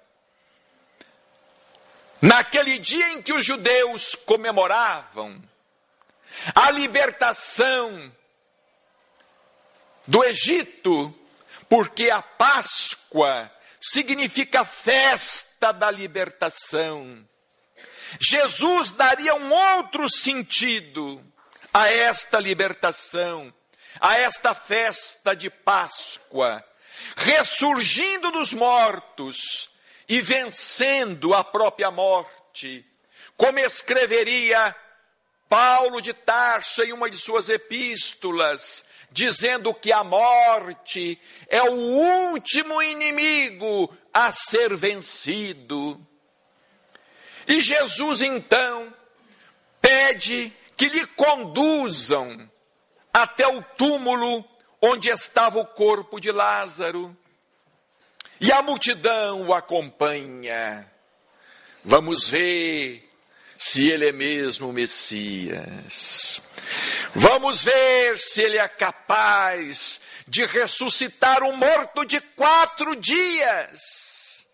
Naquele 2.20 2.78
dia 2.78 3.14
em 3.14 3.22
que 3.22 3.32
os 3.32 3.44
judeus 3.44 4.14
comemoravam 4.14 5.42
a 6.54 6.70
libertação 6.70 8.12
do 10.06 10.24
Egito, 10.24 11.14
porque 11.68 12.10
a 12.10 12.20
Páscoa 12.20 13.50
significa 13.80 14.64
festa 14.64 15.72
da 15.72 15.90
libertação. 15.90 17.26
Jesus 18.20 18.92
daria 18.92 19.34
um 19.34 19.52
outro 19.52 20.08
sentido 20.08 21.24
a 21.72 21.88
esta 21.88 22.38
libertação, 22.38 23.52
a 24.00 24.18
esta 24.18 24.54
festa 24.54 25.34
de 25.34 25.48
Páscoa, 25.48 26.62
ressurgindo 27.16 28.30
dos 28.30 28.52
mortos 28.52 29.70
e 30.08 30.20
vencendo 30.20 31.32
a 31.32 31.42
própria 31.42 31.90
morte, 31.90 32.84
como 33.36 33.58
escreveria 33.58 34.74
Paulo 35.52 36.00
de 36.00 36.14
Tarso, 36.14 36.82
em 36.82 36.94
uma 36.94 37.10
de 37.10 37.18
suas 37.18 37.50
epístolas, 37.50 38.86
dizendo 39.10 39.74
que 39.74 39.92
a 39.92 40.02
morte 40.02 41.20
é 41.46 41.60
o 41.60 41.74
último 41.74 42.82
inimigo 42.82 43.94
a 44.14 44.32
ser 44.32 44.74
vencido. 44.74 46.00
E 47.46 47.60
Jesus 47.60 48.22
então 48.22 48.94
pede 49.78 50.50
que 50.74 50.88
lhe 50.88 51.04
conduzam 51.08 52.50
até 53.12 53.46
o 53.46 53.60
túmulo 53.76 54.42
onde 54.80 55.10
estava 55.10 55.58
o 55.58 55.66
corpo 55.66 56.18
de 56.18 56.32
Lázaro. 56.32 57.14
E 58.40 58.50
a 58.50 58.62
multidão 58.62 59.42
o 59.48 59.52
acompanha. 59.52 60.90
Vamos 61.84 62.30
ver 62.30 63.11
se 63.62 63.88
ele 63.88 64.08
é 64.08 64.12
mesmo 64.12 64.70
o 64.70 64.72
Messias. 64.72 66.42
Vamos 67.14 67.62
ver 67.62 68.18
se 68.18 68.42
ele 68.42 68.58
é 68.58 68.66
capaz 68.66 70.00
de 70.26 70.44
ressuscitar 70.44 71.44
um 71.44 71.56
morto 71.56 72.04
de 72.04 72.20
quatro 72.20 72.96
dias, 72.96 74.44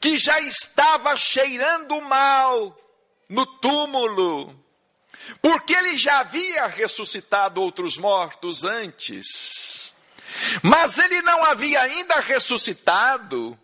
que 0.00 0.16
já 0.16 0.38
estava 0.38 1.16
cheirando 1.16 2.00
mal 2.02 2.78
no 3.28 3.44
túmulo, 3.44 4.54
porque 5.42 5.74
ele 5.74 5.98
já 5.98 6.20
havia 6.20 6.68
ressuscitado 6.68 7.60
outros 7.60 7.98
mortos 7.98 8.62
antes, 8.62 9.96
mas 10.62 10.96
ele 10.96 11.22
não 11.22 11.44
havia 11.44 11.82
ainda 11.82 12.20
ressuscitado 12.20 13.58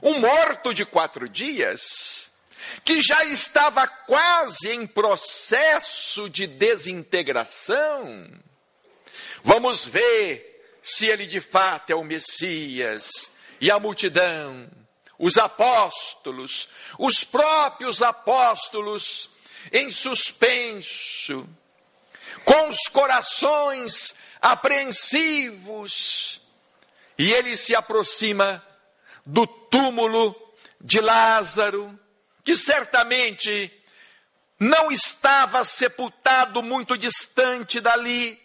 um 0.00 0.20
morto 0.20 0.72
de 0.72 0.84
quatro 0.84 1.28
dias 1.28 2.26
que 2.84 3.02
já 3.02 3.24
estava 3.24 3.86
quase 3.86 4.70
em 4.70 4.86
processo 4.86 6.30
de 6.30 6.46
desintegração. 6.46 8.30
Vamos 9.42 9.86
ver 9.86 10.78
se 10.82 11.06
ele 11.06 11.26
de 11.26 11.40
fato 11.40 11.90
é 11.90 11.94
o 11.94 12.04
Messias. 12.04 13.30
E 13.60 13.70
a 13.70 13.80
multidão, 13.80 14.68
os 15.18 15.38
apóstolos, 15.38 16.68
os 16.98 17.24
próprios 17.24 18.02
apóstolos 18.02 19.30
em 19.72 19.90
suspenso, 19.90 21.48
com 22.44 22.68
os 22.68 22.82
corações 22.92 24.14
apreensivos, 24.40 26.40
e 27.18 27.32
ele 27.32 27.56
se 27.56 27.74
aproxima 27.74 28.62
do 29.24 29.46
túmulo 29.46 30.36
de 30.80 31.00
Lázaro 31.00 31.98
que 32.46 32.56
certamente 32.56 33.72
não 34.56 34.92
estava 34.92 35.64
sepultado 35.64 36.62
muito 36.62 36.96
distante 36.96 37.80
dali. 37.80 38.40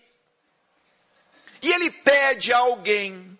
E 1.62 1.72
ele 1.72 1.92
pede 1.92 2.52
a 2.52 2.58
alguém: 2.58 3.38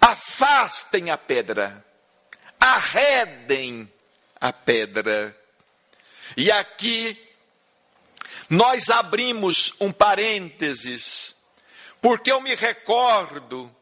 afastem 0.00 1.10
a 1.10 1.18
pedra, 1.18 1.84
arredem 2.60 3.92
a 4.40 4.52
pedra. 4.52 5.36
E 6.36 6.48
aqui 6.48 7.20
nós 8.48 8.88
abrimos 8.88 9.74
um 9.80 9.90
parênteses, 9.90 11.34
porque 12.00 12.30
eu 12.30 12.40
me 12.40 12.54
recordo 12.54 13.74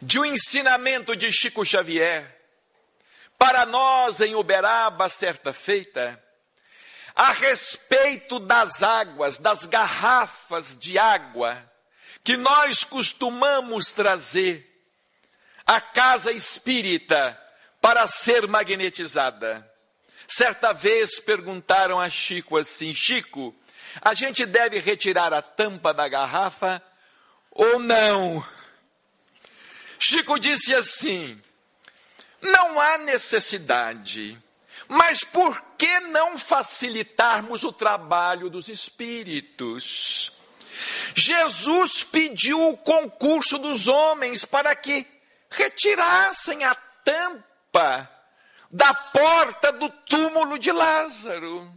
de 0.00 0.18
um 0.18 0.24
ensinamento 0.24 1.14
de 1.14 1.30
Chico 1.30 1.62
Xavier 1.62 2.37
para 3.38 3.64
nós 3.64 4.20
em 4.20 4.34
Uberaba, 4.34 5.08
certa 5.08 5.52
feita, 5.52 6.22
a 7.14 7.30
respeito 7.32 8.38
das 8.38 8.82
águas, 8.82 9.38
das 9.38 9.64
garrafas 9.64 10.76
de 10.76 10.98
água 10.98 11.64
que 12.22 12.36
nós 12.36 12.84
costumamos 12.84 13.90
trazer 13.90 14.68
à 15.66 15.80
casa 15.80 16.30
espírita 16.30 17.40
para 17.80 18.06
ser 18.06 18.46
magnetizada. 18.46 19.66
Certa 20.26 20.74
vez 20.74 21.18
perguntaram 21.18 21.98
a 21.98 22.10
Chico 22.10 22.56
assim: 22.56 22.92
Chico, 22.92 23.56
a 24.00 24.12
gente 24.14 24.44
deve 24.44 24.78
retirar 24.78 25.32
a 25.32 25.40
tampa 25.40 25.94
da 25.94 26.06
garrafa 26.06 26.82
ou 27.50 27.78
não? 27.78 28.46
Chico 29.98 30.38
disse 30.38 30.74
assim: 30.74 31.40
não 32.40 32.80
há 32.80 32.98
necessidade. 32.98 34.38
Mas 34.86 35.20
por 35.24 35.60
que 35.76 36.00
não 36.00 36.38
facilitarmos 36.38 37.62
o 37.62 37.72
trabalho 37.72 38.48
dos 38.48 38.68
espíritos? 38.68 40.32
Jesus 41.14 42.04
pediu 42.04 42.70
o 42.70 42.76
concurso 42.76 43.58
dos 43.58 43.88
homens 43.88 44.44
para 44.44 44.74
que 44.74 45.06
retirassem 45.50 46.64
a 46.64 46.74
tampa 46.74 48.08
da 48.70 48.94
porta 48.94 49.72
do 49.72 49.88
túmulo 49.88 50.58
de 50.58 50.70
Lázaro. 50.70 51.72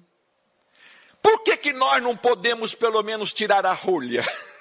Por 1.21 1.43
que, 1.43 1.57
que 1.57 1.73
nós 1.73 2.01
não 2.01 2.17
podemos 2.17 2.73
pelo 2.73 3.03
menos 3.03 3.31
tirar 3.31 3.65
a 3.65 3.73
rolha? 3.73 4.23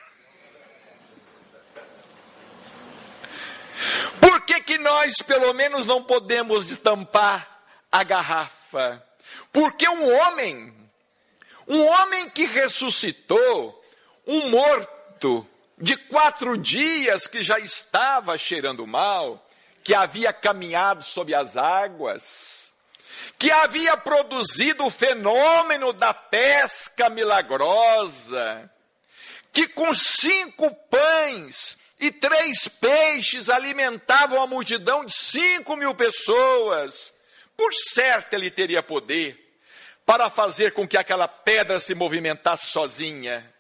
Por 4.21 4.43
que, 4.71 4.79
nós, 4.79 5.17
pelo 5.17 5.53
menos, 5.53 5.85
não 5.85 6.01
podemos 6.01 6.71
estampar 6.71 7.61
a 7.91 8.05
garrafa? 8.05 9.05
Porque 9.53 9.89
um 9.89 10.17
homem, 10.17 10.73
um 11.67 11.85
homem 11.85 12.31
que 12.31 12.47
ressuscitou, 12.47 13.85
um 14.25 14.49
morto 14.49 15.45
de 15.77 15.97
quatro 15.97 16.57
dias 16.57 17.27
que 17.27 17.43
já 17.43 17.59
estava 17.59 18.39
cheirando 18.39 18.87
mal, 18.87 19.45
que 19.83 19.93
havia 19.93 20.33
caminhado 20.33 21.03
sob 21.03 21.35
as 21.35 21.57
águas, 21.57 22.73
que 23.41 23.51
havia 23.51 23.97
produzido 23.97 24.87
o 24.87 24.91
fenômeno 24.91 25.93
da 25.93 26.15
pesca 26.15 27.11
milagrosa, 27.11 28.71
que 29.53 29.67
com 29.67 29.93
cinco 29.97 30.73
pães 30.89 31.77
e 32.01 32.11
três 32.11 32.67
peixes 32.67 33.51
alimentavam 33.51 34.43
a 34.43 34.47
multidão 34.47 35.05
de 35.05 35.15
cinco 35.15 35.77
mil 35.77 35.95
pessoas. 35.95 37.15
por 37.57 37.75
certo 37.75 38.33
ele 38.33 38.51
teria 38.51 38.83
poder 38.83 39.39
para 40.07 40.31
fazer 40.31 40.73
com 40.73 40.89
que 40.89 40.97
aquela 40.97 41.29
pedra 41.29 41.79
se 41.79 41.95
movimentasse 41.95 42.69
sozinha. 42.69 43.55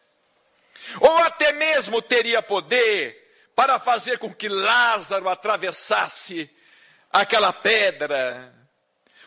Ou 0.98 1.18
até 1.18 1.53
mesmo 1.53 2.00
teria 2.00 2.40
poder 2.40 3.16
para 3.55 3.79
fazer 3.79 4.18
com 4.18 4.33
que 4.33 4.48
Lázaro 4.48 5.29
atravessasse 5.29 6.50
aquela 7.12 7.53
pedra. 7.53 8.55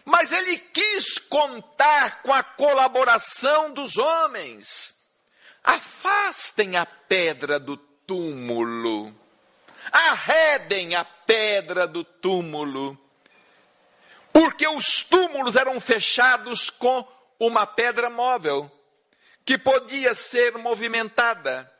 Mas 0.04 0.32
ele 0.32 0.58
quis 0.58 1.19
contar 1.19 2.23
com 2.23 2.34
a 2.34 2.41
colaboração 2.41 3.71
dos 3.71 3.95
homens. 3.95 4.95
Afastem 5.63 6.76
a 6.76 6.86
pedra 6.86 7.60
do 7.60 7.78
túmulo. 8.05 9.13
Arredem 9.91 10.95
a 10.95 11.03
pedra 11.03 11.87
do 11.87 12.03
túmulo. 12.03 12.97
Porque 14.31 14.67
os 14.67 15.03
túmulos 15.03 15.55
eram 15.55 15.79
fechados 15.79 16.69
com 16.69 17.07
uma 17.39 17.67
pedra 17.67 18.09
móvel, 18.09 18.71
que 19.45 19.57
podia 19.57 20.15
ser 20.15 20.57
movimentada. 20.57 21.71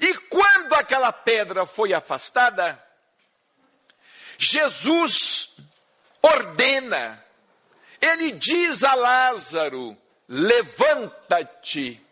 E 0.00 0.14
quando 0.14 0.74
aquela 0.74 1.12
pedra 1.12 1.64
foi 1.64 1.92
afastada, 1.92 2.82
Jesus 4.36 5.56
ordena, 6.20 7.24
ele 8.00 8.32
diz 8.32 8.82
a 8.82 8.94
Lázaro: 8.94 9.96
levanta-te 10.28 12.04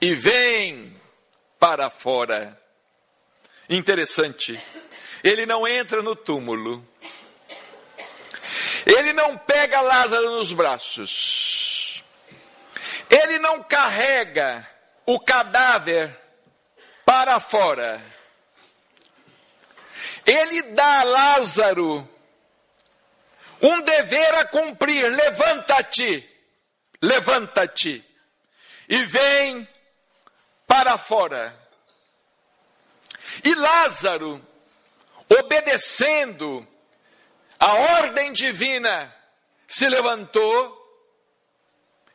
e 0.00 0.14
vem 0.14 1.00
para 1.62 1.88
fora. 1.90 2.60
Interessante, 3.70 4.60
ele 5.22 5.46
não 5.46 5.64
entra 5.64 6.02
no 6.02 6.16
túmulo, 6.16 6.84
ele 8.84 9.12
não 9.12 9.38
pega 9.38 9.80
Lázaro 9.80 10.28
nos 10.32 10.52
braços, 10.52 12.02
ele 13.08 13.38
não 13.38 13.62
carrega 13.62 14.68
o 15.06 15.20
cadáver 15.20 16.20
para 17.04 17.38
fora. 17.38 18.02
Ele 20.26 20.62
dá 20.72 21.00
a 21.00 21.04
Lázaro 21.04 22.08
um 23.60 23.80
dever 23.82 24.34
a 24.34 24.44
cumprir: 24.46 25.08
levanta-te, 25.12 26.28
levanta-te. 27.00 28.04
E 28.88 29.04
vem 29.04 29.68
para 30.72 30.96
fora. 30.96 31.54
E 33.44 33.54
Lázaro, 33.54 34.40
obedecendo 35.28 36.66
a 37.60 37.74
ordem 37.98 38.32
divina, 38.32 39.14
se 39.68 39.86
levantou 39.86 40.78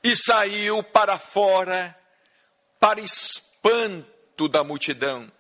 e 0.04 0.16
saiu 0.16 0.82
para 0.82 1.20
fora, 1.20 1.96
para 2.80 3.00
espanto 3.00 4.50
da 4.50 4.64
multidão. 4.64 5.32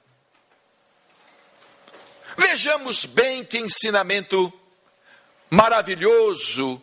Vejamos 2.37 3.03
bem 3.03 3.43
que 3.43 3.57
ensinamento 3.57 4.53
maravilhoso 5.49 6.79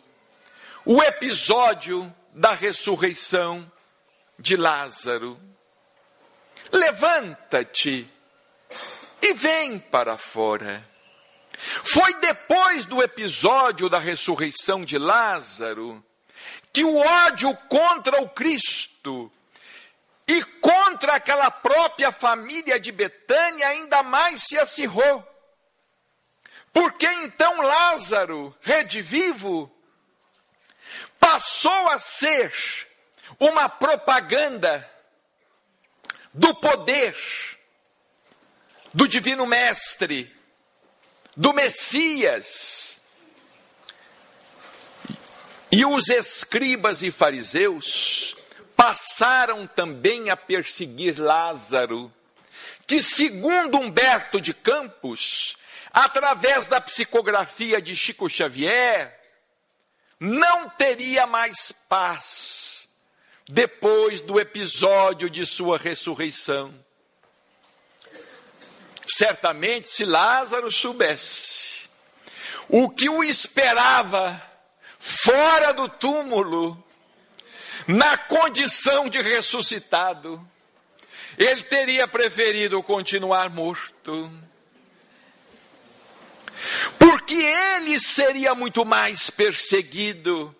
o 0.83 1.01
episódio 1.01 2.13
da 2.33 2.51
ressurreição 2.51 3.71
de 4.37 4.57
Lázaro. 4.57 5.54
Levanta-te 6.71 8.11
e 9.21 9.33
vem 9.33 9.79
para 9.79 10.17
fora. 10.17 10.87
Foi 11.83 12.13
depois 12.15 12.85
do 12.85 13.01
episódio 13.01 13.89
da 13.89 13.99
ressurreição 13.99 14.83
de 14.83 14.97
Lázaro 14.97 16.03
que 16.71 16.83
o 16.83 16.97
ódio 16.97 17.55
contra 17.69 18.21
o 18.21 18.29
Cristo 18.29 19.31
e 20.27 20.43
contra 20.43 21.13
aquela 21.13 21.49
própria 21.49 22.11
família 22.11 22.79
de 22.79 22.91
Betânia 22.91 23.67
ainda 23.67 24.03
mais 24.03 24.43
se 24.43 24.57
acirrou. 24.57 25.25
Porque 26.73 27.05
então 27.05 27.61
Lázaro, 27.61 28.53
redivivo, 28.61 29.71
passou 31.17 31.89
a 31.89 31.99
ser 31.99 32.53
uma 33.39 33.69
propaganda 33.69 34.89
do 36.35 36.53
poder 36.53 37.15
do 38.93 39.07
Divino 39.07 39.45
Mestre, 39.45 40.33
do 41.35 41.53
Messias. 41.53 42.99
E 45.71 45.85
os 45.85 46.09
escribas 46.09 47.01
e 47.01 47.11
fariseus 47.11 48.35
passaram 48.75 49.65
também 49.65 50.29
a 50.29 50.35
perseguir 50.35 51.17
Lázaro, 51.19 52.13
que, 52.85 53.01
segundo 53.01 53.77
Humberto 53.77 54.41
de 54.41 54.53
Campos, 54.53 55.55
através 55.91 56.65
da 56.65 56.81
psicografia 56.81 57.81
de 57.81 57.95
Chico 57.95 58.29
Xavier, 58.29 59.17
não 60.19 60.69
teria 60.69 61.25
mais 61.25 61.71
paz 61.87 62.84
depois 63.47 64.21
do 64.21 64.39
episódio 64.39 65.29
de 65.29 65.45
sua 65.45 65.77
ressurreição. 65.77 66.73
Certamente, 69.07 69.87
se 69.87 70.03
Lázaro 70.03 70.71
soubesse 70.71 71.81
o 72.67 72.89
que 72.89 73.07
o 73.07 73.23
esperava 73.23 74.41
fora 74.97 75.71
do 75.71 75.87
túmulo, 75.87 76.83
na 77.87 78.17
condição 78.17 79.07
de 79.07 79.21
ressuscitado, 79.21 80.41
ele 81.37 81.61
teria 81.63 82.07
preferido 82.07 82.81
continuar 82.81 83.49
morto 83.49 84.31
porque 86.97 87.35
ele 87.35 87.99
seria 87.99 88.55
muito 88.55 88.85
mais 88.85 89.29
perseguido, 89.29 90.55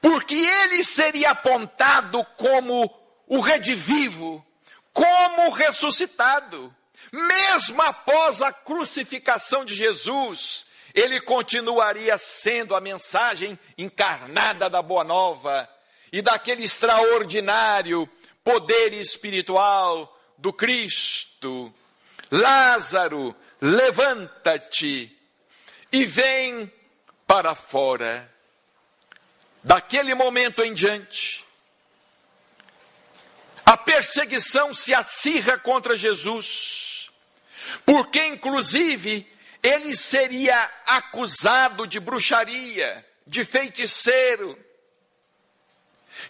porque 0.00 0.34
ele 0.34 0.82
seria 0.84 1.30
apontado 1.30 2.24
como 2.36 2.90
o 3.26 3.40
redivivo, 3.40 4.44
como 4.92 5.50
ressuscitado. 5.50 6.74
Mesmo 7.12 7.80
após 7.82 8.40
a 8.40 8.52
crucificação 8.52 9.64
de 9.64 9.74
Jesus, 9.74 10.66
ele 10.94 11.20
continuaria 11.20 12.16
sendo 12.18 12.74
a 12.74 12.80
mensagem 12.80 13.58
encarnada 13.76 14.70
da 14.70 14.80
Boa 14.80 15.04
Nova 15.04 15.68
e 16.12 16.22
daquele 16.22 16.64
extraordinário 16.64 18.08
poder 18.42 18.92
espiritual 18.94 20.18
do 20.38 20.52
Cristo. 20.52 21.72
Lázaro, 22.30 23.34
levanta-te 23.60 25.16
e 25.92 26.04
vem 26.04 26.72
para 27.26 27.54
fora. 27.54 28.32
Daquele 29.62 30.14
momento 30.14 30.62
em 30.62 30.72
diante, 30.72 31.44
a 33.64 33.76
perseguição 33.76 34.72
se 34.72 34.94
acirra 34.94 35.58
contra 35.58 35.96
Jesus, 35.96 37.10
porque 37.84 38.26
inclusive 38.26 39.30
ele 39.62 39.94
seria 39.94 40.58
acusado 40.86 41.86
de 41.86 42.00
bruxaria, 42.00 43.06
de 43.26 43.44
feiticeiro, 43.44 44.58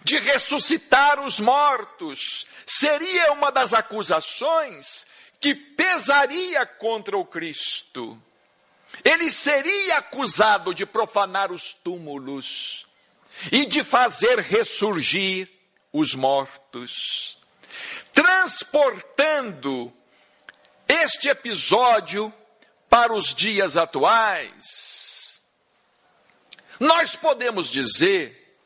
de 0.02 0.18
ressuscitar 0.18 1.20
os 1.20 1.38
mortos. 1.38 2.46
Seria 2.66 3.32
uma 3.32 3.52
das 3.52 3.72
acusações 3.72 5.06
que 5.38 5.54
pesaria 5.54 6.66
contra 6.66 7.16
o 7.16 7.24
Cristo. 7.24 8.20
Ele 9.04 9.30
seria 9.30 9.98
acusado 9.98 10.74
de 10.74 10.84
profanar 10.84 11.52
os 11.52 11.72
túmulos 11.72 12.89
e 13.50 13.66
de 13.66 13.82
fazer 13.82 14.38
ressurgir 14.40 15.48
os 15.92 16.14
mortos, 16.14 17.38
transportando 18.12 19.92
este 20.88 21.28
episódio 21.28 22.32
para 22.88 23.12
os 23.12 23.34
dias 23.34 23.76
atuais. 23.76 25.40
Nós 26.78 27.14
podemos 27.14 27.70
dizer 27.70 28.56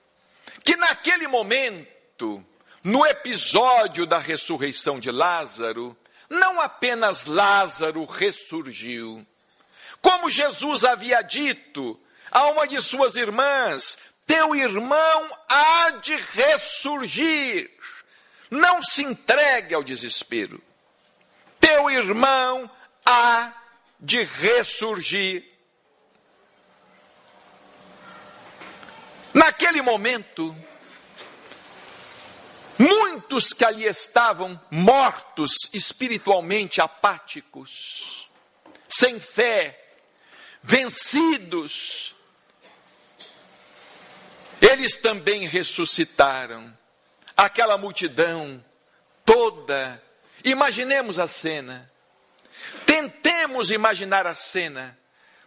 que 0.65 0.77
naquele 0.77 1.29
momento, 1.29 2.45
no 2.83 3.05
episódio 3.05 4.07
da 4.07 4.19
ressurreição 4.19 4.99
de 4.99 5.11
Lázaro, 5.11 5.97
não 6.29 6.61
apenas 6.61 7.27
Lázaro 7.27 8.05
ressurgiu, 8.07 9.27
como 10.01 10.31
Jesus 10.31 10.85
havia 10.85 11.23
dito 11.23 12.01
a 12.31 12.47
uma 12.47 12.67
de 12.67 12.81
suas 12.81 13.17
irmãs: 13.17 13.99
Teu 14.27 14.55
irmão 14.55 15.39
há 15.49 15.91
de 16.03 16.15
ressurgir. 16.15 17.71
Não 18.51 18.83
se 18.83 19.03
entregue 19.03 19.75
ao 19.75 19.83
desespero. 19.83 20.63
Teu 21.61 21.91
irmão 21.91 22.71
há 23.05 23.53
de 24.01 24.23
ressurgir. 24.23 25.45
Naquele 29.33 29.83
momento, 29.83 30.57
muitos 32.79 33.53
que 33.53 33.65
ali 33.65 33.85
estavam 33.85 34.61
mortos 34.71 35.69
espiritualmente 35.73 36.81
apáticos, 36.81 38.31
sem 38.89 39.19
fé, 39.19 39.97
vencidos, 40.63 42.13
eles 44.64 44.96
também 44.96 45.46
ressuscitaram. 45.46 46.77
Aquela 47.37 47.77
multidão 47.77 48.64
toda. 49.24 50.03
Imaginemos 50.44 51.18
a 51.18 51.29
cena. 51.29 51.90
Tentemos 52.87 53.70
imaginar 53.70 54.27
a 54.27 54.35
cena 54.35 54.98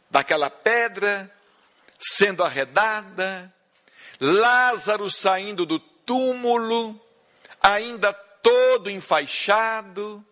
daquela 0.09 0.49
pedra 0.49 1.31
sendo 1.99 2.43
arredada, 2.43 3.51
Lázaro 4.19 5.09
saindo 5.09 5.65
do 5.65 5.79
túmulo, 5.79 6.99
ainda 7.61 8.13
todo 8.13 8.89
enfaixado, 8.89 10.23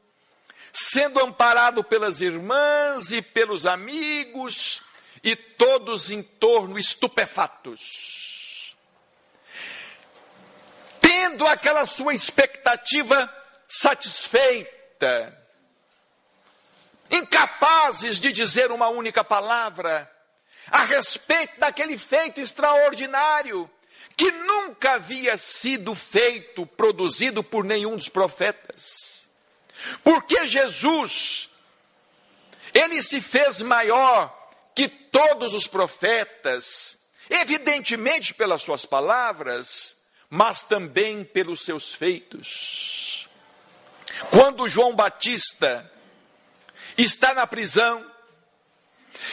sendo 0.72 1.20
amparado 1.20 1.84
pelas 1.84 2.22
irmãs 2.22 3.12
e 3.12 3.22
pelos 3.22 3.66
amigos, 3.66 4.82
e 5.24 5.36
todos 5.36 6.12
em 6.12 6.22
torno 6.22 6.78
estupefatos. 6.78 8.25
Tendo 11.28 11.48
aquela 11.48 11.88
sua 11.88 12.14
expectativa 12.14 13.36
satisfeita, 13.68 15.36
incapazes 17.10 18.20
de 18.20 18.32
dizer 18.32 18.72
uma 18.72 18.90
única 18.90 19.24
palavra 19.24 20.08
a 20.70 20.84
respeito 20.84 21.60
daquele 21.60 21.98
feito 21.98 22.40
extraordinário 22.40 23.68
que 24.16 24.32
nunca 24.32 24.94
havia 24.94 25.36
sido 25.36 25.96
feito, 25.96 26.64
produzido 26.64 27.44
por 27.44 27.64
nenhum 27.64 27.96
dos 27.96 28.08
profetas. 28.08 29.28
Porque 30.04 30.48
Jesus, 30.48 31.50
ele 32.72 33.02
se 33.02 33.20
fez 33.20 33.64
maior 33.64 34.32
que 34.76 34.88
todos 34.88 35.56
os 35.56 35.66
profetas, 35.66 37.00
evidentemente 37.28 38.32
pelas 38.32 38.62
suas 38.62 38.86
palavras, 38.86 40.05
mas 40.30 40.64
também 40.64 41.24
pelos 41.24 41.62
seus 41.62 41.94
feitos. 41.94 43.30
Quando 44.30 44.70
João 44.70 44.96
Batista 44.96 45.92
está 46.98 47.34
na 47.34 47.46
prisão 47.46 48.06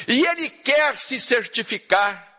e 0.07 0.25
ele 0.27 0.49
quer 0.49 0.97
se 0.97 1.21
certificar 1.21 2.31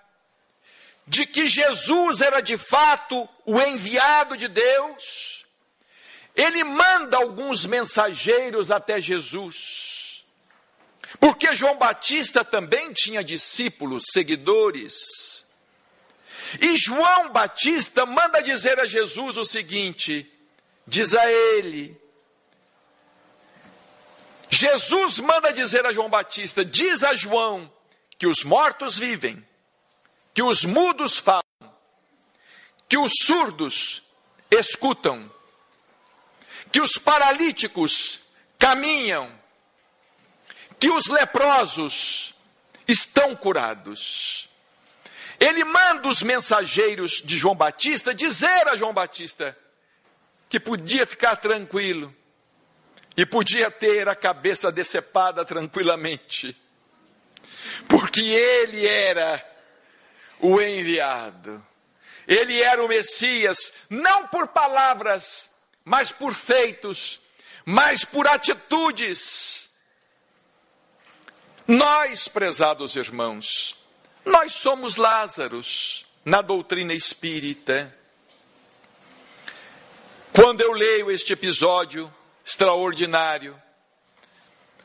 de 1.06 1.26
que 1.26 1.48
Jesus 1.48 2.22
era 2.22 2.42
de 2.42 2.58
fato 2.58 3.28
o 3.46 3.60
enviado 3.60 4.38
de 4.38 4.48
Deus, 4.48 5.46
ele 6.36 6.64
manda 6.64 7.18
alguns 7.18 7.66
mensageiros 7.66 8.72
até 8.72 9.00
Jesus. 9.02 10.24
Porque 11.20 11.56
João 11.56 11.78
Batista 11.78 12.44
também 12.44 12.92
tinha 12.92 13.24
discípulos, 13.24 14.06
seguidores. 14.12 15.33
E 16.62 16.78
João 16.78 17.30
Batista 17.30 18.06
manda 18.06 18.42
dizer 18.42 18.80
a 18.80 18.86
Jesus 18.86 19.38
o 19.38 19.46
seguinte: 19.46 20.32
diz 20.88 21.14
a 21.14 21.32
ele, 21.32 22.00
Jesus 24.50 25.20
manda 25.20 25.52
dizer 25.52 25.86
a 25.86 25.92
João 25.92 26.10
Batista: 26.10 26.64
diz 26.64 27.04
a 27.04 27.14
João 27.14 27.72
que 28.18 28.28
os 28.28 28.44
mortos 28.44 28.98
vivem, 28.98 29.46
que 30.34 30.44
os 30.44 30.64
mudos 30.64 31.18
falam, 31.18 31.44
que 32.88 32.98
os 32.98 33.12
surdos 33.24 34.04
escutam, 34.52 35.32
que 36.72 36.80
os 36.80 36.92
paralíticos 36.94 38.20
caminham, 38.60 39.32
que 40.80 40.90
os 40.90 41.08
leprosos 41.08 42.34
estão 42.88 43.36
curados. 43.36 44.48
Ele 45.40 45.64
manda 45.64 46.08
os 46.08 46.22
mensageiros 46.22 47.22
de 47.24 47.38
João 47.38 47.56
Batista 47.56 48.14
dizer 48.14 48.68
a 48.68 48.76
João 48.76 48.94
Batista 48.94 49.58
que 50.50 50.60
podia 50.60 51.06
ficar 51.06 51.36
tranquilo 51.38 52.16
e 53.16 53.26
podia 53.26 53.70
ter 53.70 54.08
a 54.08 54.16
cabeça 54.16 54.72
decepada 54.72 55.46
tranquilamente, 55.46 56.56
porque 57.88 58.22
ele 58.22 58.88
era 58.88 59.44
o 60.40 60.60
enviado, 60.62 61.66
ele 62.28 62.62
era 62.62 62.84
o 62.84 62.88
Messias, 62.88 63.74
não 63.90 64.28
por 64.28 64.48
palavras, 64.48 65.52
mas 65.86 66.12
por 66.12 66.34
feitos, 66.34 67.20
mas 67.66 68.04
por 68.04 68.28
atitudes. 68.28 69.70
Nós, 71.68 72.28
prezados 72.28 72.96
irmãos, 72.96 73.83
nós 74.26 74.54
somos 74.54 74.96
Lázaros 74.96 76.06
na 76.24 76.42
doutrina 76.42 76.94
espírita. 76.94 77.94
Quando 80.34 80.62
eu 80.62 80.72
leio 80.72 81.12
este 81.12 81.34
episódio, 81.34 82.14
extraordinário. 82.46 83.62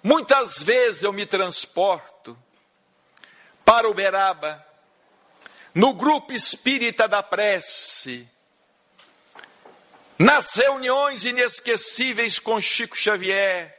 Muitas 0.03 0.62
vezes 0.62 1.03
eu 1.03 1.12
me 1.12 1.27
transporto 1.27 2.38
para 3.64 3.88
Uberaba, 3.88 4.64
no 5.74 5.92
grupo 5.92 6.33
espírita 6.33 7.07
da 7.07 7.22
prece, 7.22 8.27
nas 10.18 10.55
reuniões 10.55 11.24
inesquecíveis 11.24 12.38
com 12.38 12.61
Chico 12.61 12.96
Xavier, 12.96 13.77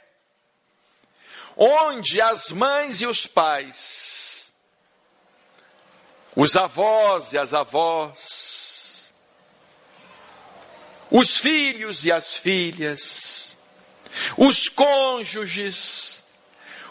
onde 1.57 2.21
as 2.21 2.51
mães 2.51 3.01
e 3.01 3.07
os 3.07 3.25
pais, 3.25 4.28
os 6.39 6.55
avós 6.55 7.33
e 7.33 7.37
as 7.37 7.53
avós, 7.53 9.13
os 11.11 11.35
filhos 11.35 12.05
e 12.05 12.13
as 12.13 12.37
filhas, 12.37 13.57
os 14.37 14.69
cônjuges, 14.69 16.23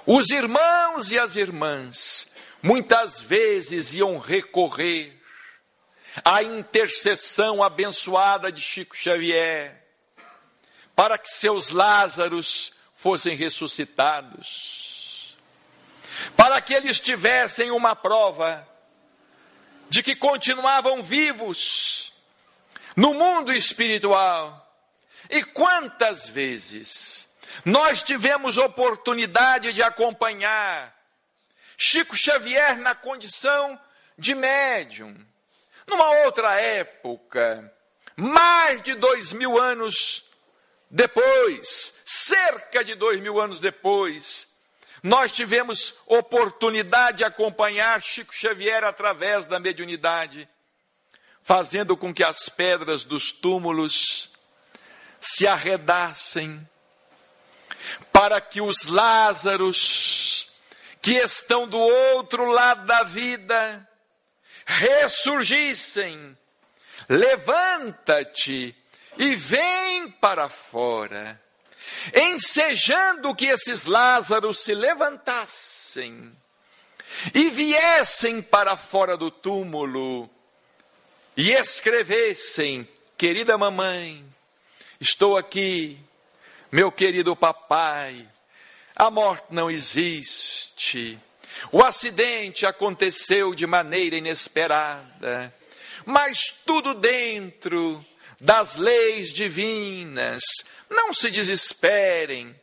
os 0.05 0.29
irmãos 0.29 1.13
e 1.13 1.19
as 1.19 1.37
irmãs, 1.37 2.29
muitas 2.63 3.23
vezes 3.23 3.95
iam 3.95 4.19
recorrer 4.19 5.19
à 6.23 6.43
intercessão 6.43 7.63
abençoada 7.63 8.53
de 8.53 8.61
Chico 8.61 8.95
Xavier, 8.95 9.83
para 10.95 11.17
que 11.17 11.31
seus 11.31 11.71
Lázaros 11.71 12.73
fossem 12.95 13.35
ressuscitados, 13.35 15.35
para 16.37 16.61
que 16.61 16.75
eles 16.75 17.01
tivessem 17.01 17.71
uma 17.71 17.97
prova 17.97 18.69
de 19.89 20.03
que 20.03 20.15
continuavam 20.15 21.03
vivos 21.03 22.13
no 22.97 23.15
mundo 23.15 23.53
espiritual. 23.53 24.65
E 25.31 25.43
quantas 25.43 26.29
vezes 26.29 27.29
nós 27.65 28.03
tivemos 28.03 28.57
oportunidade 28.59 29.73
de 29.73 29.83
acompanhar 29.83 30.95
Chico 31.77 32.17
Xavier 32.17 32.77
na 32.79 32.95
condição 32.95 33.81
de 34.17 34.35
médium, 34.35 35.17
numa 35.87 36.11
outra 36.25 36.61
época, 36.61 37.73
mais 38.17 38.83
de 38.83 38.95
dois 38.95 39.33
mil 39.33 39.57
anos 39.57 40.25
depois, 40.91 41.95
cerca 42.05 42.83
de 42.83 42.97
dois 42.97 43.21
mil 43.21 43.41
anos 43.41 43.61
depois, 43.61 44.58
nós 45.03 45.33
tivemos 45.33 45.95
oportunidade 46.07 47.19
de 47.19 47.25
acompanhar 47.25 48.03
Chico 48.03 48.35
Xavier 48.35 48.85
através 48.85 49.47
da 49.47 49.61
mediunidade, 49.61 50.49
fazendo 51.43 51.97
com 51.97 52.13
que 52.13 52.25
as 52.25 52.49
pedras 52.49 53.05
dos 53.05 53.33
túmulos 53.33 54.31
se 55.21 55.47
arredassem, 55.47 56.69
para 58.13 58.41
que 58.41 58.61
os 58.61 58.85
Lázaros, 58.87 60.49
que 61.01 61.13
estão 61.15 61.67
do 61.67 61.79
outro 61.79 62.51
lado 62.51 62.87
da 62.87 63.03
vida, 63.05 63.89
ressurgissem. 64.67 66.37
Levanta-te 67.09 68.77
e 69.17 69.35
vem 69.35 70.11
para 70.11 70.49
fora, 70.49 71.41
ensejando 72.15 73.35
que 73.35 73.47
esses 73.47 73.85
Lázaros 73.85 74.61
se 74.61 74.75
levantassem 74.75 76.33
e 77.35 77.51
viessem 77.51 78.43
para 78.43 78.77
fora 78.77 79.17
do 79.17 79.31
túmulo 79.31 80.29
e 81.37 81.53
escrevessem: 81.53 82.89
Querida 83.17 83.57
mamãe, 83.59 84.25
Estou 85.01 85.37
aqui, 85.37 85.97
meu 86.73 86.91
querido 86.91 87.37
papai. 87.37 88.29
A 88.97 89.13
morte 89.13 89.47
não 89.51 89.71
existe. 89.71 91.17
O 91.71 91.85
acidente 91.85 92.67
aconteceu 92.67 93.55
de 93.55 93.65
maneira 93.65 94.17
inesperada. 94.17 95.55
mas 96.05 96.53
tudo 96.67 96.95
dentro 96.95 98.05
das 98.41 98.75
leis 98.75 99.33
divinas. 99.33 100.43
Não 100.91 101.13
se 101.13 101.31
desesperem, 101.31 102.55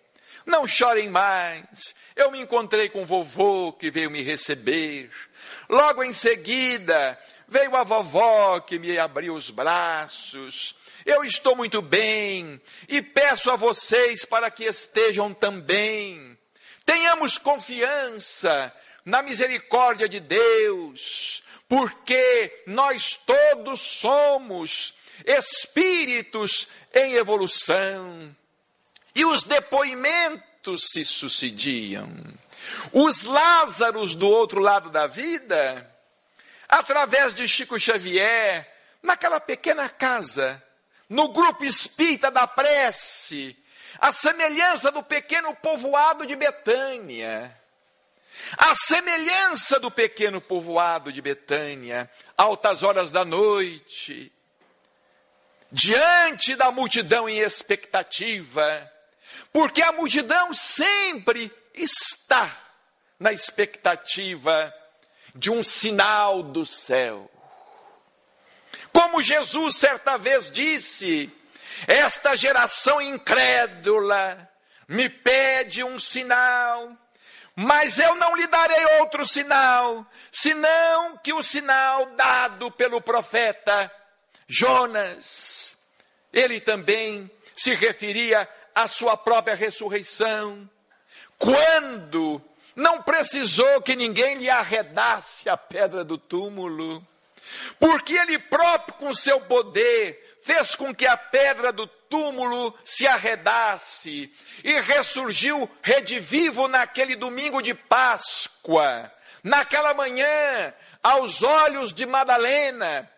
não 0.46 0.68
chorem 0.68 1.10
mais. 1.10 1.96
Eu 2.16 2.32
me 2.32 2.40
encontrei 2.40 2.90
com 2.90 3.04
o 3.04 3.06
vovô 3.06 3.74
que 3.74 3.92
veio 3.92 4.10
me 4.10 4.22
receber. 4.22 5.12
Logo 5.70 6.04
em 6.04 6.14
seguida, 6.14 7.20
veio 7.48 7.76
a 7.76 7.84
vovó 7.84 8.60
que 8.60 8.80
me 8.80 8.98
abriu 8.98 9.36
os 9.36 9.50
braços. 9.50 10.76
Eu 11.06 11.24
estou 11.24 11.56
muito 11.56 11.82
bem 11.82 12.60
e 12.88 13.02
peço 13.02 13.52
a 13.52 13.56
vocês 13.56 14.26
para 14.26 14.50
que 14.50 14.64
estejam 14.64 15.34
também. 15.34 16.38
Tenhamos 16.86 17.38
confiança 17.38 18.74
na 19.04 19.22
misericórdia 19.22 20.10
de 20.10 20.20
Deus, 20.20 21.44
porque 21.68 22.64
nós 22.68 23.16
todos 23.16 23.82
somos 23.82 24.94
espíritos 25.26 26.68
em 26.94 27.14
evolução. 27.14 28.36
E 29.14 29.24
os 29.26 29.44
depoimentos 29.44 30.90
se 30.92 31.06
sucediam. 31.06 32.10
Os 32.92 33.24
Lázaros 33.24 34.16
do 34.16 34.28
outro 34.30 34.60
lado 34.60 34.90
da 34.90 35.08
vida, 35.08 35.90
através 36.68 37.34
de 37.34 37.48
Chico 37.48 37.80
Xavier, 37.80 38.70
naquela 39.02 39.40
pequena 39.40 39.88
casa, 39.88 40.62
no 41.08 41.30
grupo 41.30 41.64
espírita 41.64 42.32
da 42.32 42.48
prece, 42.48 43.56
a 44.00 44.12
semelhança 44.12 44.92
do 44.92 45.04
pequeno 45.04 45.56
povoado 45.56 46.26
de 46.26 46.36
Betânia. 46.36 47.56
A 48.58 48.76
semelhança 48.76 49.80
do 49.80 49.92
pequeno 49.92 50.40
povoado 50.40 51.12
de 51.12 51.22
Betânia, 51.22 52.10
altas 52.38 52.84
horas 52.84 53.12
da 53.12 53.26
noite, 53.26 54.32
diante 55.72 56.56
da 56.56 56.72
multidão 56.72 57.28
em 57.28 57.40
expectativa, 57.40 58.92
porque 59.52 59.82
a 59.82 59.92
multidão 59.92 60.54
sempre 60.54 61.52
está 61.74 62.56
na 63.20 63.34
expectativa 63.34 64.74
de 65.34 65.52
um 65.52 65.62
sinal 65.62 66.42
do 66.42 66.66
céu. 66.66 67.30
Como 68.92 69.22
Jesus 69.22 69.76
certa 69.76 70.18
vez 70.18 70.50
disse, 70.50 71.30
esta 71.86 72.36
geração 72.38 73.02
incrédula 73.02 74.50
me 74.88 75.10
pede 75.10 75.84
um 75.84 76.00
sinal, 76.00 76.96
mas 77.56 77.98
eu 77.98 78.16
não 78.16 78.36
lhe 78.36 78.48
darei 78.48 78.84
outro 79.00 79.26
sinal, 79.26 80.06
senão 80.32 81.18
que 81.18 81.32
o 81.32 81.42
sinal 81.42 82.06
dado 82.18 82.70
pelo 82.72 83.00
profeta 83.00 83.92
Jonas. 84.48 85.78
Ele 86.34 86.60
também 86.60 87.32
se 87.56 87.74
referia 87.74 88.48
à 88.74 88.90
sua 88.90 89.16
própria 89.16 89.56
ressurreição, 89.56 90.70
quando 91.38 92.42
não 92.76 93.02
precisou 93.02 93.82
que 93.82 93.96
ninguém 93.96 94.36
lhe 94.36 94.50
arredasse 94.50 95.48
a 95.48 95.56
pedra 95.56 96.04
do 96.04 96.18
túmulo, 96.18 97.02
porque 97.80 98.14
ele 98.14 98.38
próprio, 98.38 98.96
com 98.96 99.14
seu 99.14 99.40
poder, 99.42 100.40
fez 100.44 100.76
com 100.76 100.94
que 100.94 101.08
a 101.08 101.16
pedra 101.16 101.72
do 101.72 101.88
túmulo 101.88 102.05
se 102.84 103.08
arredasse 103.08 104.32
e 104.64 104.80
ressurgiu 104.82 105.70
redivivo 105.82 106.68
naquele 106.68 107.16
domingo 107.16 107.62
de 107.62 107.74
Páscoa, 107.74 109.12
naquela 109.44 109.94
manhã, 109.94 110.74
aos 111.02 111.42
olhos 111.42 111.94
de 111.94 112.06
Madalena, 112.06 113.10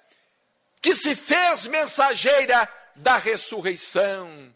que 0.82 0.96
se 0.96 1.16
fez 1.16 1.68
mensageira 1.68 2.68
da 2.96 3.18
ressurreição. 3.18 4.54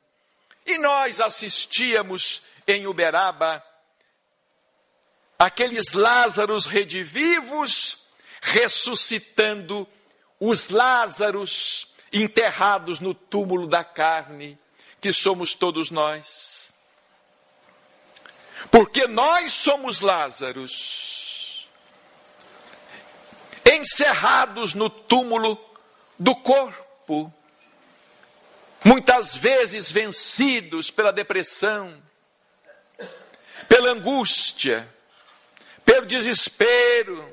E 0.65 0.77
nós 0.77 1.19
assistíamos 1.19 2.41
em 2.67 2.87
Uberaba 2.87 3.63
aqueles 5.37 5.93
Lázaros 5.93 6.65
redivivos 6.65 7.97
ressuscitando 8.41 9.87
os 10.39 10.69
Lázaros 10.69 11.90
enterrados 12.11 12.99
no 12.99 13.13
túmulo 13.13 13.67
da 13.67 13.83
carne, 13.83 14.57
que 14.99 15.13
somos 15.13 15.53
todos 15.53 15.89
nós. 15.89 16.71
Porque 18.69 19.07
nós 19.07 19.51
somos 19.53 20.01
Lázaros, 20.01 21.67
encerrados 23.65 24.73
no 24.73 24.89
túmulo 24.89 25.57
do 26.19 26.35
corpo, 26.35 27.33
muitas 28.83 29.35
vezes 29.35 29.91
vencidos 29.91 30.91
pela 30.91 31.11
depressão, 31.11 32.01
pela 33.67 33.89
angústia, 33.89 34.87
pelo 35.83 36.05
desespero, 36.05 37.27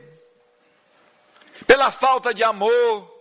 pela 1.66 1.92
falta 1.92 2.32
de 2.32 2.42
amor, 2.42 3.17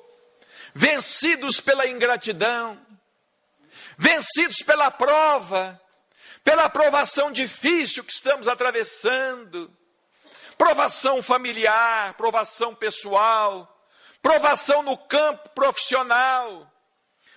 vencidos 0.77 1.59
pela 1.59 1.87
ingratidão, 1.87 2.79
vencidos 3.97 4.57
pela 4.57 4.91
prova, 4.91 5.81
pela 6.43 6.69
provação 6.69 7.31
difícil 7.31 8.03
que 8.03 8.11
estamos 8.11 8.47
atravessando, 8.47 9.75
provação 10.55 11.23
familiar, 11.23 12.13
provação 12.13 12.75
pessoal, 12.75 13.83
provação 14.21 14.83
no 14.83 14.95
campo 14.95 15.49
profissional. 15.49 16.71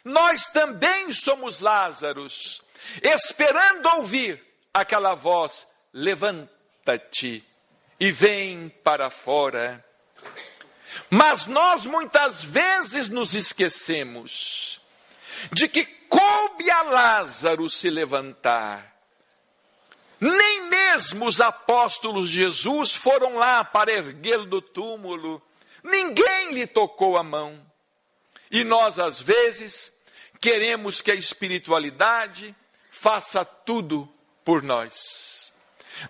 Nós 0.04 0.46
também 0.48 1.10
somos 1.14 1.60
Lázaros, 1.60 2.60
esperando 3.02 3.86
ouvir 3.96 4.44
aquela 4.72 5.14
voz: 5.14 5.66
levanta-te 5.94 7.42
e 7.98 8.12
vem 8.12 8.68
para 8.68 9.08
fora. 9.08 9.82
Mas 11.08 11.46
nós 11.46 11.86
muitas 11.86 12.42
vezes 12.42 13.08
nos 13.08 13.34
esquecemos 13.34 14.80
de 15.52 15.68
que 15.68 15.84
coube 15.84 16.70
a 16.70 16.82
Lázaro 16.82 17.68
se 17.68 17.88
levantar. 17.90 18.90
Nem 20.20 20.68
mesmo 20.68 21.26
os 21.26 21.40
apóstolos 21.40 22.28
de 22.28 22.36
Jesus 22.36 22.94
foram 22.94 23.36
lá 23.36 23.64
para 23.64 23.92
erguê-lo 23.92 24.44
do 24.44 24.60
túmulo 24.60 25.42
Ninguém 25.82 26.52
lhe 26.52 26.66
tocou 26.66 27.16
a 27.16 27.22
mão. 27.22 27.60
E 28.50 28.64
nós, 28.64 28.98
às 28.98 29.20
vezes, 29.20 29.92
queremos 30.40 31.00
que 31.00 31.10
a 31.10 31.14
espiritualidade 31.14 32.54
faça 32.90 33.44
tudo 33.44 34.12
por 34.44 34.62
nós. 34.62 35.52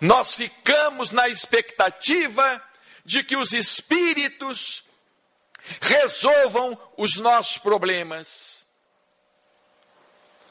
Nós 0.00 0.34
ficamos 0.34 1.10
na 1.10 1.28
expectativa 1.28 2.62
de 3.10 3.24
que 3.24 3.36
os 3.36 3.52
espíritos 3.52 4.84
resolvam 5.80 6.80
os 6.96 7.16
nossos 7.16 7.58
problemas, 7.58 8.64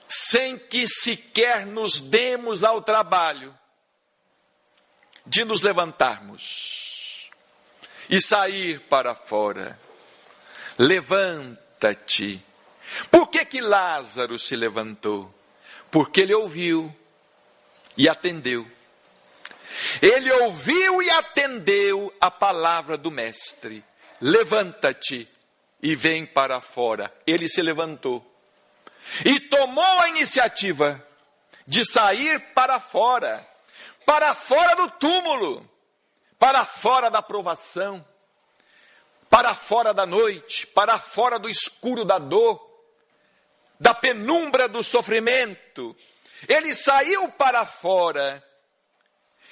sem 0.10 0.60
que 0.60 0.86
sequer 0.86 1.66
nos 1.66 2.02
demos 2.02 2.62
ao 2.62 2.82
trabalho 2.82 3.58
de 5.26 5.46
nos 5.46 5.62
levantarmos 5.62 7.30
e 8.10 8.20
sair 8.20 8.82
para 8.90 9.16
fora. 9.16 9.80
Levanta-te. 10.78 12.46
Por 13.10 13.30
que 13.30 13.46
que 13.46 13.62
Lázaro 13.62 14.38
se 14.38 14.58
levantou? 14.58 15.34
Porque 15.90 16.20
ele 16.20 16.34
ouviu 16.34 16.94
e 17.96 18.10
atendeu. 18.10 18.70
Ele 20.02 20.32
ouviu 20.32 21.02
e 21.02 21.10
atendeu 21.10 22.14
a 22.20 22.30
palavra 22.30 22.98
do 22.98 23.12
mestre. 23.12 23.84
Levanta-te 24.22 25.28
e 25.82 25.96
vem 25.96 26.26
para 26.26 26.60
fora. 26.62 27.14
Ele 27.26 27.48
se 27.48 27.62
levantou 27.62 28.26
e 29.26 29.40
tomou 29.40 30.00
a 30.00 30.10
iniciativa 30.10 31.04
de 31.66 31.90
sair 31.90 32.40
para 32.54 32.80
fora, 32.80 33.48
para 34.06 34.36
fora 34.36 34.76
do 34.76 34.90
túmulo 34.92 35.70
para 36.40 36.64
fora 36.64 37.12
da 37.12 37.22
provação, 37.22 38.04
para 39.30 39.54
fora 39.54 39.94
da 39.94 40.06
noite, 40.06 40.66
para 40.66 40.98
fora 40.98 41.38
do 41.38 41.50
escuro 41.50 42.06
da 42.06 42.18
dor, 42.18 42.66
da 43.78 43.94
penumbra 43.94 44.70
do 44.70 44.82
sofrimento. 44.82 45.96
Ele 46.48 46.74
saiu 46.74 47.30
para 47.34 47.66
fora. 47.66 48.42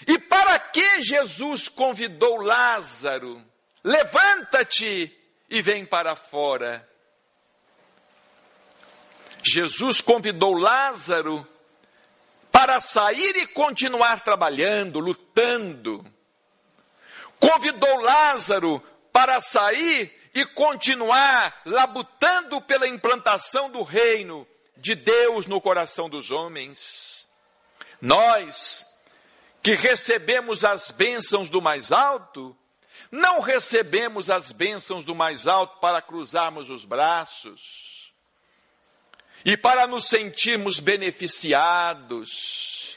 E 0.06 0.20
para 0.20 0.60
que 0.60 1.04
Jesus 1.04 1.70
convidou 1.70 2.38
Lázaro? 2.38 3.43
Levanta-te 3.84 5.16
e 5.50 5.62
vem 5.62 5.86
para 5.86 6.16
fora. 6.16 6.88
Jesus 9.43 10.02
convidou 10.02 10.54
Lázaro 10.54 11.48
para 12.52 12.82
sair 12.82 13.36
e 13.38 13.48
continuar 13.48 14.24
trabalhando, 14.24 15.00
lutando 15.00 16.06
convidou 17.39 18.02
Lázaro 18.02 18.82
para 19.12 19.41
sair 19.41 20.14
e 20.34 20.45
continuar 20.45 21.62
labutando 21.66 22.62
pela 22.62 22.88
implantação 22.88 23.70
do 23.70 23.82
reino 23.82 24.48
de 24.76 24.93
Deus 24.93 25.48
no 25.48 25.60
coração 25.60 26.10
dos 26.10 26.30
homens. 26.30 27.28
Nós 28.00 28.86
que 29.68 29.76
recebemos 29.76 30.63
as 30.63 30.91
bênçãos 30.91 31.49
do 31.49 31.61
mais 31.61 31.91
alto, 31.91 32.55
não 33.11 33.41
recebemos 33.41 34.30
as 34.30 34.53
bênçãos 34.53 35.03
do 35.03 35.13
mais 35.13 35.45
alto 35.45 35.82
para 35.82 36.01
cruzarmos 36.01 36.70
os 36.70 36.86
braços 36.86 38.13
e 39.43 39.57
para 39.57 39.86
nos 39.86 40.07
sentirmos 40.07 40.80
beneficiados. 40.80 42.95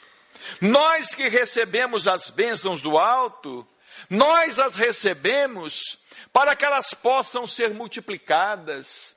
Nós 0.61 1.13
que 1.13 1.27
recebemos 1.27 2.07
as 2.07 2.29
bênçãos 2.29 2.81
do 2.81 2.97
alto, 2.97 3.67
nós 4.09 4.57
as 4.57 4.75
recebemos 4.75 5.97
para 6.31 6.55
que 6.55 6.63
elas 6.63 6.93
possam 6.93 7.45
ser 7.45 7.73
multiplicadas 7.73 9.13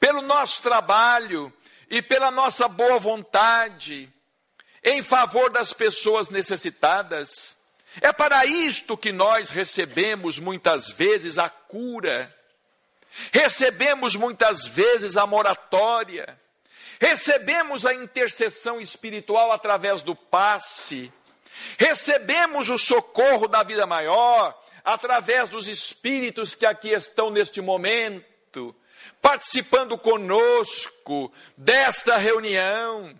pelo 0.00 0.22
nosso 0.22 0.62
trabalho 0.62 1.52
e 1.90 2.00
pela 2.00 2.30
nossa 2.30 2.66
boa 2.66 2.98
vontade 2.98 4.10
em 4.84 5.02
favor 5.02 5.50
das 5.50 5.72
pessoas 5.72 6.28
necessitadas. 6.28 7.56
É 8.00 8.12
para 8.12 8.44
isto 8.44 8.96
que 8.96 9.12
nós 9.12 9.48
recebemos 9.48 10.38
muitas 10.38 10.90
vezes 10.90 11.38
a 11.38 11.48
cura, 11.48 12.34
recebemos 13.32 14.14
muitas 14.14 14.66
vezes 14.66 15.16
a 15.16 15.26
moratória, 15.26 16.38
recebemos 17.00 17.86
a 17.86 17.94
intercessão 17.94 18.80
espiritual 18.80 19.52
através 19.52 20.02
do 20.02 20.14
passe, 20.14 21.10
recebemos 21.78 22.68
o 22.68 22.76
socorro 22.76 23.48
da 23.48 23.62
vida 23.62 23.86
maior 23.86 24.60
através 24.84 25.48
dos 25.48 25.66
espíritos 25.66 26.54
que 26.54 26.66
aqui 26.66 26.90
estão 26.90 27.30
neste 27.30 27.60
momento, 27.60 28.74
participando 29.22 29.96
conosco 29.96 31.32
desta 31.56 32.16
reunião, 32.16 33.18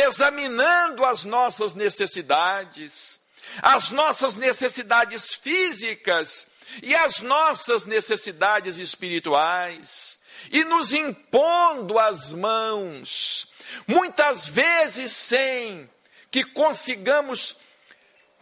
examinando 0.00 1.04
as 1.04 1.24
nossas 1.24 1.74
necessidades 1.74 3.18
as 3.62 3.90
nossas 3.90 4.36
necessidades 4.36 5.34
físicas 5.34 6.46
e 6.82 6.94
as 6.94 7.20
nossas 7.20 7.84
necessidades 7.84 8.78
espirituais, 8.78 10.18
e 10.50 10.64
nos 10.64 10.92
impondo 10.92 11.98
as 11.98 12.32
mãos, 12.32 13.48
muitas 13.86 14.46
vezes 14.46 15.12
sem 15.12 15.88
que 16.30 16.44
consigamos 16.44 17.56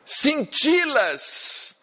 senti-las, 0.05 1.77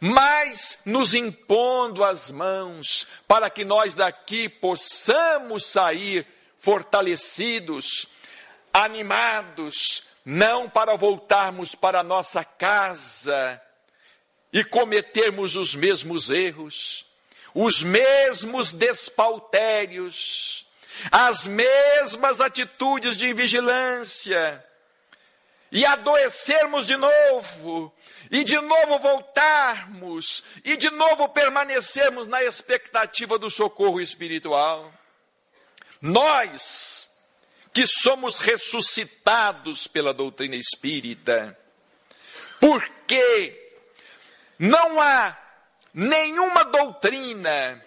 mas 0.00 0.80
nos 0.84 1.14
impondo 1.14 2.04
as 2.04 2.30
mãos, 2.30 3.06
para 3.26 3.48
que 3.48 3.64
nós 3.64 3.94
daqui 3.94 4.48
possamos 4.48 5.64
sair 5.64 6.26
fortalecidos, 6.58 8.08
animados, 8.74 10.02
não 10.24 10.68
para 10.68 10.96
voltarmos 10.96 11.76
para 11.76 12.02
nossa 12.02 12.44
casa 12.44 13.62
e 14.52 14.64
cometermos 14.64 15.54
os 15.54 15.76
mesmos 15.76 16.28
erros, 16.28 17.06
os 17.54 17.82
mesmos 17.82 18.72
despautérios, 18.72 20.66
as 21.10 21.46
mesmas 21.46 22.40
atitudes 22.40 23.16
de 23.16 23.30
invigilância, 23.30 24.64
e 25.70 25.84
adoecermos 25.84 26.86
de 26.86 26.96
novo, 26.96 27.92
e 28.30 28.42
de 28.42 28.60
novo 28.60 28.98
voltarmos, 28.98 30.42
e 30.64 30.76
de 30.76 30.90
novo 30.90 31.28
permanecermos 31.28 32.26
na 32.26 32.42
expectativa 32.42 33.38
do 33.38 33.50
socorro 33.50 34.00
espiritual. 34.00 34.92
Nós, 36.00 37.10
que 37.74 37.88
somos 37.88 38.38
ressuscitados 38.38 39.88
pela 39.88 40.14
doutrina 40.14 40.54
espírita, 40.54 41.58
porque 42.60 43.82
não 44.56 45.00
há 45.00 45.36
nenhuma 45.92 46.64
doutrina 46.64 47.84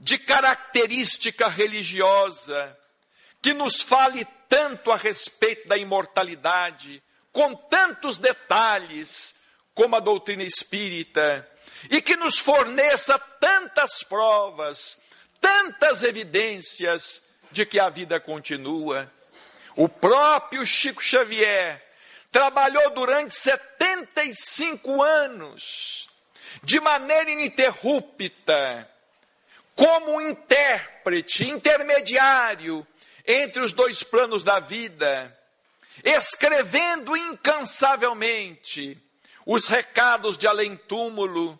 de 0.00 0.16
característica 0.16 1.46
religiosa 1.46 2.74
que 3.42 3.52
nos 3.52 3.82
fale 3.82 4.26
tanto 4.48 4.90
a 4.90 4.96
respeito 4.96 5.68
da 5.68 5.76
imortalidade, 5.76 7.02
com 7.30 7.54
tantos 7.54 8.16
detalhes, 8.16 9.34
como 9.74 9.94
a 9.94 10.00
doutrina 10.00 10.42
espírita, 10.42 11.46
e 11.90 12.00
que 12.00 12.16
nos 12.16 12.38
forneça 12.38 13.18
tantas 13.18 14.02
provas, 14.02 15.02
tantas 15.38 16.02
evidências 16.02 17.22
de 17.52 17.66
que 17.66 17.78
a 17.78 17.90
vida 17.90 18.18
continua. 18.18 19.12
O 19.78 19.88
próprio 19.88 20.66
Chico 20.66 21.00
Xavier 21.00 21.80
trabalhou 22.32 22.90
durante 22.90 23.32
75 23.36 25.00
anos, 25.00 26.08
de 26.64 26.80
maneira 26.80 27.30
ininterrupta, 27.30 28.90
como 29.76 30.20
intérprete, 30.20 31.48
intermediário 31.48 32.84
entre 33.24 33.62
os 33.62 33.72
dois 33.72 34.02
planos 34.02 34.42
da 34.42 34.58
vida, 34.58 35.38
escrevendo 36.02 37.16
incansavelmente 37.16 39.00
os 39.46 39.68
recados 39.68 40.36
de 40.36 40.48
além-túmulo, 40.48 41.56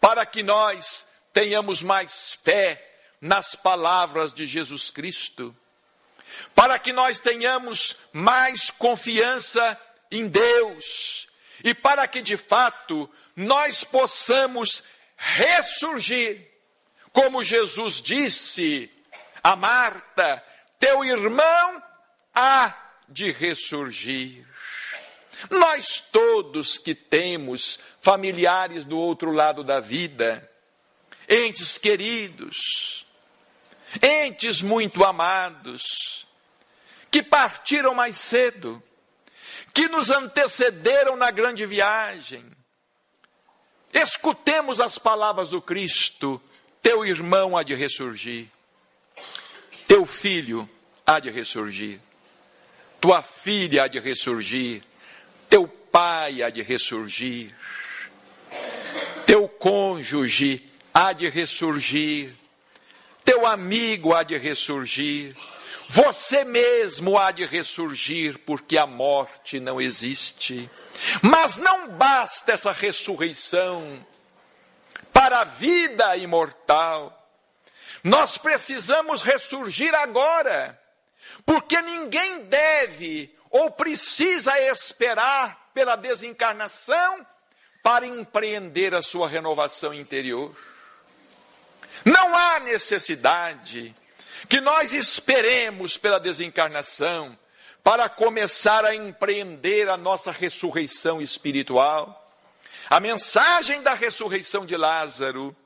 para 0.00 0.24
que 0.24 0.44
nós 0.44 1.08
tenhamos 1.32 1.82
mais 1.82 2.38
fé 2.44 2.88
nas 3.20 3.56
palavras 3.56 4.32
de 4.32 4.46
Jesus 4.46 4.92
Cristo 4.92 5.52
para 6.54 6.78
que 6.78 6.92
nós 6.92 7.20
tenhamos 7.20 7.96
mais 8.12 8.70
confiança 8.70 9.78
em 10.10 10.28
Deus 10.28 11.28
e 11.64 11.74
para 11.74 12.06
que 12.06 12.20
de 12.20 12.36
fato 12.36 13.08
nós 13.34 13.84
possamos 13.84 14.82
ressurgir, 15.16 16.50
como 17.12 17.44
Jesus 17.44 18.02
disse 18.02 18.90
a 19.42 19.56
Marta: 19.56 20.42
teu 20.78 21.04
irmão 21.04 21.82
há 22.34 22.74
de 23.08 23.30
ressurgir. 23.30 24.46
Nós 25.50 26.00
todos 26.00 26.78
que 26.78 26.94
temos 26.94 27.78
familiares 28.00 28.84
do 28.84 28.96
outro 28.96 29.32
lado 29.32 29.64
da 29.64 29.80
vida, 29.80 30.48
entes 31.28 31.78
queridos, 31.78 33.06
entes 34.00 34.62
muito 34.62 35.04
amados, 35.04 36.26
que 37.10 37.22
partiram 37.22 37.94
mais 37.94 38.16
cedo, 38.16 38.82
que 39.74 39.88
nos 39.88 40.10
antecederam 40.10 41.16
na 41.16 41.30
grande 41.30 41.66
viagem. 41.66 42.44
Escutemos 43.92 44.80
as 44.80 44.98
palavras 44.98 45.50
do 45.50 45.60
Cristo: 45.60 46.40
teu 46.80 47.04
irmão 47.04 47.56
há 47.56 47.62
de 47.62 47.74
ressurgir, 47.74 48.48
teu 49.86 50.06
filho 50.06 50.68
há 51.06 51.20
de 51.20 51.30
ressurgir, 51.30 52.00
tua 53.00 53.22
filha 53.22 53.84
há 53.84 53.88
de 53.88 53.98
ressurgir, 53.98 54.82
teu 55.50 55.68
pai 55.68 56.42
há 56.42 56.48
de 56.48 56.62
ressurgir, 56.62 57.54
teu 59.26 59.46
cônjuge 59.46 60.70
há 60.94 61.12
de 61.12 61.28
ressurgir, 61.28 62.34
teu 63.24 63.46
amigo 63.46 64.14
há 64.14 64.22
de 64.22 64.36
ressurgir, 64.36 65.36
você 65.88 66.42
mesmo 66.44 67.18
há 67.18 67.30
de 67.30 67.44
ressurgir, 67.44 68.38
porque 68.38 68.78
a 68.78 68.86
morte 68.86 69.60
não 69.60 69.78
existe. 69.78 70.70
Mas 71.20 71.58
não 71.58 71.88
basta 71.90 72.52
essa 72.52 72.72
ressurreição 72.72 74.06
para 75.12 75.40
a 75.40 75.44
vida 75.44 76.16
imortal. 76.16 77.18
Nós 78.02 78.38
precisamos 78.38 79.20
ressurgir 79.20 79.94
agora, 79.94 80.80
porque 81.44 81.80
ninguém 81.82 82.44
deve 82.46 83.36
ou 83.50 83.70
precisa 83.70 84.58
esperar 84.60 85.70
pela 85.74 85.94
desencarnação 85.94 87.26
para 87.82 88.06
empreender 88.06 88.94
a 88.94 89.02
sua 89.02 89.28
renovação 89.28 89.92
interior. 89.92 90.56
Não 92.04 92.36
há 92.36 92.60
necessidade 92.60 93.94
que 94.48 94.60
nós 94.60 94.92
esperemos 94.92 95.96
pela 95.96 96.18
desencarnação 96.18 97.38
para 97.82 98.08
começar 98.08 98.84
a 98.84 98.94
empreender 98.94 99.88
a 99.88 99.96
nossa 99.96 100.30
ressurreição 100.30 101.20
espiritual. 101.20 102.18
A 102.88 103.00
mensagem 103.00 103.82
da 103.82 103.94
ressurreição 103.94 104.66
de 104.66 104.76
Lázaro 104.76 105.56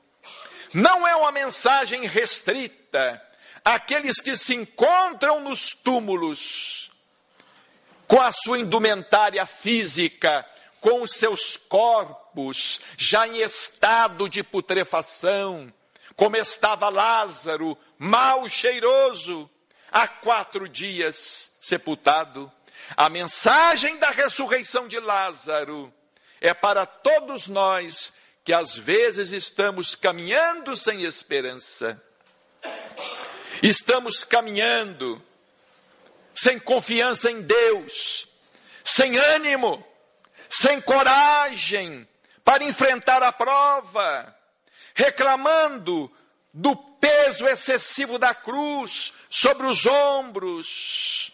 não 0.73 1.07
é 1.07 1.15
uma 1.15 1.31
mensagem 1.31 2.05
restrita 2.05 3.21
àqueles 3.63 4.21
que 4.21 4.35
se 4.35 4.55
encontram 4.55 5.41
nos 5.41 5.73
túmulos 5.73 6.91
com 8.07 8.21
a 8.21 8.31
sua 8.31 8.59
indumentária 8.59 9.45
física, 9.45 10.45
com 10.79 11.01
os 11.01 11.11
seus 11.11 11.57
corpos 11.57 12.79
já 12.97 13.27
em 13.27 13.41
estado 13.41 14.29
de 14.29 14.41
putrefação, 14.43 15.71
como 16.17 16.35
estava 16.35 16.89
Lázaro, 16.89 17.77
mal 17.97 18.49
cheiroso, 18.49 19.47
há 19.91 20.07
quatro 20.07 20.67
dias 20.67 21.51
sepultado. 21.61 22.51
A 22.97 23.07
mensagem 23.07 23.97
da 23.99 24.09
ressurreição 24.09 24.87
de 24.87 24.99
Lázaro 24.99 25.93
é 26.41 26.55
para 26.55 26.87
todos 26.87 27.47
nós 27.47 28.13
que 28.43 28.51
às 28.51 28.75
vezes 28.75 29.31
estamos 29.31 29.93
caminhando 29.93 30.75
sem 30.75 31.03
esperança. 31.03 32.01
Estamos 33.61 34.23
caminhando 34.23 35.21
sem 36.33 36.57
confiança 36.57 37.29
em 37.29 37.41
Deus, 37.41 38.27
sem 38.83 39.17
ânimo, 39.17 39.85
sem 40.49 40.81
coragem 40.81 42.07
para 42.43 42.63
enfrentar 42.63 43.21
a 43.21 43.31
prova, 43.31 44.36
reclamando 44.97 46.11
do 46.51 46.75
peso 46.75 47.47
excessivo 47.47 48.17
da 48.17 48.33
cruz 48.33 49.13
sobre 49.29 49.67
os 49.67 49.85
ombros. 49.85 51.31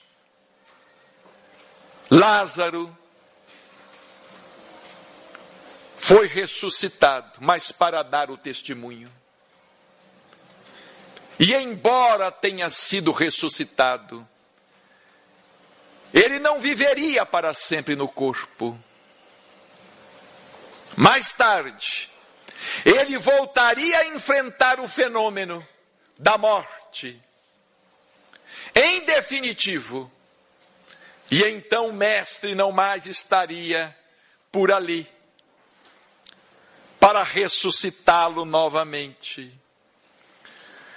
Lázaro 2.12 2.96
foi 5.98 6.28
ressuscitado, 6.28 7.40
mas 7.40 7.72
para 7.72 8.04
dar 8.04 8.30
o 8.30 8.38
testemunho. 8.38 9.10
E 11.40 11.54
embora 11.56 12.30
tenha 12.34 12.70
sido 12.70 13.14
ressuscitado, 13.14 14.28
ele 16.14 16.38
não 16.38 16.60
viveria 16.60 17.26
para 17.26 17.54
sempre 17.54 17.96
no 17.96 18.10
corpo. 18.10 18.78
Mais 20.98 21.32
tarde, 21.32 22.13
ele 22.86 23.18
voltaria 23.18 24.00
a 24.00 24.08
enfrentar 24.08 24.80
o 24.80 24.88
fenômeno 24.88 25.66
da 26.18 26.38
morte. 26.38 27.22
Em 28.76 29.06
definitivo, 29.06 30.12
e 31.30 31.44
então 31.44 31.90
o 31.90 31.94
mestre 31.94 32.56
não 32.56 32.72
mais 32.72 33.06
estaria 33.06 33.96
por 34.52 34.72
ali 34.72 35.08
para 37.00 37.22
ressuscitá-lo 37.22 38.46
novamente. 38.46 39.54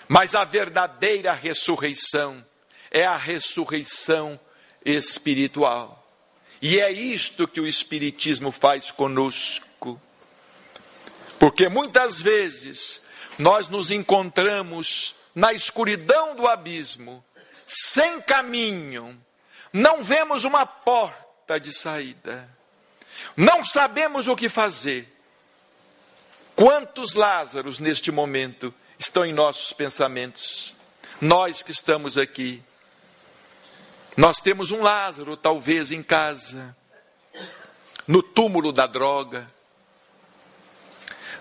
Mas 0.06 0.34
a 0.34 0.44
verdadeira 0.44 1.32
ressurreição 1.32 2.44
é 2.90 3.04
a 3.04 3.16
ressurreição 3.16 4.38
espiritual. 4.84 6.06
E 6.62 6.78
é 6.80 6.90
isto 6.90 7.48
que 7.48 7.60
o 7.60 7.66
Espiritismo 7.66 8.52
faz 8.52 8.90
conosco. 8.90 9.65
Porque 11.38 11.68
muitas 11.68 12.20
vezes 12.20 13.04
nós 13.38 13.68
nos 13.68 13.90
encontramos 13.90 15.14
na 15.34 15.52
escuridão 15.52 16.34
do 16.34 16.46
abismo, 16.46 17.22
sem 17.66 18.20
caminho, 18.22 19.20
não 19.72 20.02
vemos 20.02 20.44
uma 20.44 20.64
porta 20.64 21.60
de 21.60 21.74
saída, 21.74 22.48
não 23.36 23.64
sabemos 23.64 24.26
o 24.26 24.36
que 24.36 24.48
fazer. 24.48 25.12
Quantos 26.54 27.12
Lázaros 27.12 27.78
neste 27.78 28.10
momento 28.10 28.72
estão 28.98 29.26
em 29.26 29.32
nossos 29.32 29.74
pensamentos? 29.74 30.74
Nós 31.20 31.62
que 31.62 31.70
estamos 31.70 32.16
aqui. 32.16 32.62
Nós 34.16 34.38
temos 34.40 34.70
um 34.70 34.82
Lázaro, 34.82 35.36
talvez 35.36 35.92
em 35.92 36.02
casa, 36.02 36.74
no 38.08 38.22
túmulo 38.22 38.72
da 38.72 38.86
droga. 38.86 39.50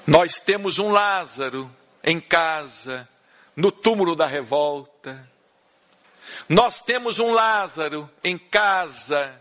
Nós 0.08 0.38
temos 0.38 0.78
um 0.78 0.92
Lázaro 0.92 1.74
em 2.04 2.20
casa, 2.20 3.10
no 3.56 3.72
túmulo 3.72 4.16
da 4.16 4.28
revolta. 4.28 5.28
Nós 6.48 6.80
temos 6.80 7.18
um 7.18 7.34
Lázaro 7.34 8.10
em 8.24 8.38
casa, 8.38 9.34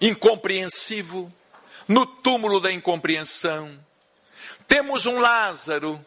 incompreensivo, 0.00 1.32
no 1.86 2.04
túmulo 2.04 2.58
da 2.58 2.72
incompreensão. 2.72 3.78
Temos 4.66 5.06
um 5.06 5.20
Lázaro 5.20 6.04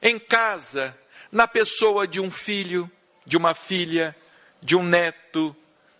em 0.00 0.18
casa, 0.18 0.96
na 1.30 1.46
pessoa 1.46 2.08
de 2.08 2.20
um 2.20 2.30
filho, 2.30 2.90
de 3.26 3.36
uma 3.36 3.54
filha, 3.54 4.16
de 4.62 4.74
um 4.74 4.82
neto, 4.82 5.54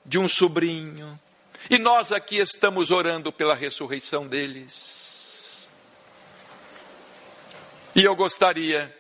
de 0.07 0.19
um 0.19 0.27
sobrinho. 0.27 1.21
E 1.69 1.77
nós 1.77 2.13
aqui 2.13 2.37
estamos 2.39 2.91
orando 2.91 3.31
pela 3.31 3.55
ressurreição 3.55 4.27
deles. 4.27 5.08
E 7.99 8.05
eu 8.05 8.15
gostaria 8.15 8.97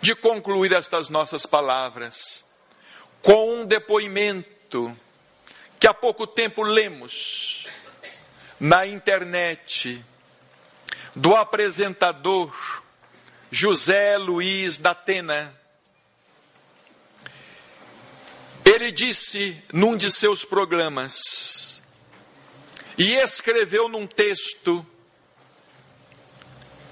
de 0.00 0.16
concluir 0.16 0.72
estas 0.72 1.08
nossas 1.08 1.46
palavras 1.46 2.44
com 3.22 3.60
um 3.60 3.64
depoimento 3.64 4.98
que 5.78 5.86
há 5.86 5.94
pouco 5.94 6.26
tempo 6.26 6.64
lemos 6.64 7.68
na 8.58 8.84
internet 8.84 10.04
do 11.14 11.36
apresentador 11.36 12.52
José 13.48 14.18
Luiz 14.18 14.76
da 14.76 14.90
Atena. 14.90 15.54
Ele 18.64 18.90
disse 18.90 19.56
num 19.72 19.96
de 19.96 20.10
seus 20.10 20.44
programas, 20.44 21.80
e 22.98 23.12
escreveu 23.14 23.88
num 23.88 24.04
texto 24.04 24.84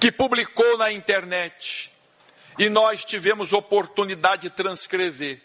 que 0.03 0.11
publicou 0.11 0.77
na 0.77 0.91
internet, 0.91 1.93
e 2.59 2.69
nós 2.69 3.05
tivemos 3.05 3.53
oportunidade 3.53 4.43
de 4.43 4.51
transcrever, 4.51 5.41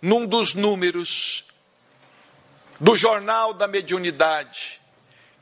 num 0.00 0.24
dos 0.24 0.54
números 0.54 1.44
do 2.80 2.96
Jornal 2.96 3.52
da 3.52 3.68
Mediunidade, 3.68 4.80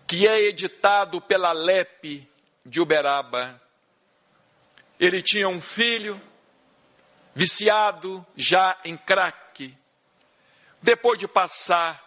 que 0.09 0.27
é 0.27 0.41
editado 0.41 1.21
pela 1.21 1.53
LEP 1.53 2.29
de 2.67 2.81
Uberaba. 2.81 3.63
Ele 4.99 5.23
tinha 5.23 5.49
um 5.49 5.61
filho 5.61 6.21
viciado 7.37 8.27
já 8.37 8.77
em 8.85 8.97
crack 8.97 9.73
depois 10.83 11.17
de 11.17 11.29
passar 11.29 12.05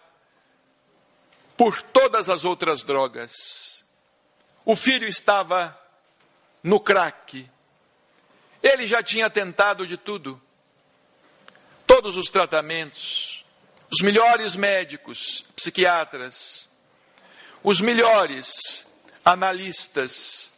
por 1.55 1.81
todas 1.81 2.27
as 2.27 2.43
outras 2.43 2.83
drogas. 2.83 3.85
O 4.65 4.75
filho 4.75 5.07
estava 5.07 5.84
no 6.65 6.79
crack. 6.79 7.47
Ele 8.61 8.87
já 8.87 9.03
tinha 9.03 9.29
tentado 9.29 9.85
de 9.85 9.97
tudo. 9.97 10.41
Todos 11.85 12.17
os 12.17 12.27
tratamentos, 12.27 13.45
os 13.91 14.01
melhores 14.01 14.55
médicos, 14.55 15.45
psiquiatras, 15.55 16.67
os 17.63 17.79
melhores 17.79 18.89
analistas, 19.23 20.51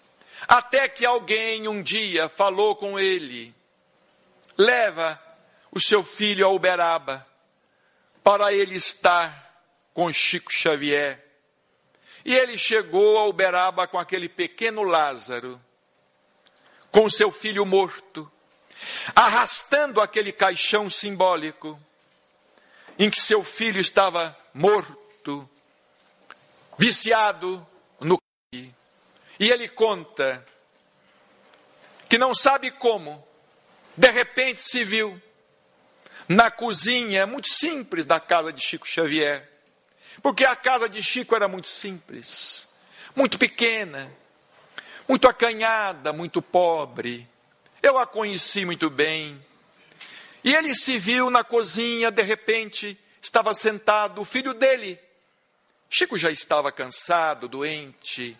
até 0.47 0.87
que 0.87 1.05
alguém 1.05 1.67
um 1.67 1.83
dia 1.83 2.29
falou 2.29 2.77
com 2.77 2.97
ele: 2.97 3.53
leva 4.57 5.21
o 5.69 5.81
seu 5.81 6.05
filho 6.05 6.47
a 6.47 6.49
Uberaba 6.49 7.27
para 8.23 8.53
ele 8.53 8.77
estar 8.77 9.61
com 9.93 10.11
Chico 10.13 10.53
Xavier. 10.53 11.21
E 12.23 12.33
ele 12.33 12.57
chegou 12.57 13.17
a 13.17 13.25
Uberaba 13.25 13.85
com 13.87 13.99
aquele 13.99 14.29
pequeno 14.29 14.83
Lázaro, 14.83 15.61
com 16.91 17.09
seu 17.09 17.31
filho 17.31 17.65
morto, 17.65 18.31
arrastando 19.15 20.01
aquele 20.01 20.31
caixão 20.31 20.89
simbólico 20.89 21.79
em 22.97 23.09
que 23.09 23.21
seu 23.21 23.43
filho 23.43 23.79
estava 23.79 24.37
morto, 24.53 25.47
viciado 26.77 27.65
no 27.99 28.17
e 29.39 29.51
ele 29.51 29.67
conta 29.67 30.43
que 32.09 32.17
não 32.17 32.33
sabe 32.33 32.71
como, 32.71 33.25
de 33.95 34.09
repente 34.09 34.61
se 34.61 34.83
viu 34.83 35.21
na 36.27 36.49
cozinha 36.49 37.27
muito 37.27 37.49
simples 37.49 38.05
da 38.05 38.19
casa 38.19 38.51
de 38.51 38.61
Chico 38.61 38.87
Xavier. 38.87 39.47
Porque 40.21 40.43
a 40.43 40.55
casa 40.55 40.89
de 40.89 41.03
Chico 41.03 41.35
era 41.35 41.47
muito 41.47 41.67
simples, 41.67 42.67
muito 43.15 43.37
pequena, 43.37 44.11
muito 45.07 45.27
acanhada, 45.27 46.11
muito 46.11 46.41
pobre. 46.41 47.27
Eu 47.81 47.97
a 47.97 48.05
conheci 48.05 48.65
muito 48.65 48.89
bem. 48.89 49.43
E 50.43 50.53
ele 50.53 50.75
se 50.75 50.99
viu 50.99 51.29
na 51.29 51.43
cozinha, 51.43 52.11
de 52.11 52.21
repente, 52.21 52.97
estava 53.21 53.53
sentado 53.53 54.21
o 54.21 54.25
filho 54.25 54.53
dele. 54.53 54.99
Chico 55.89 56.17
já 56.17 56.29
estava 56.29 56.71
cansado, 56.71 57.47
doente. 57.47 58.37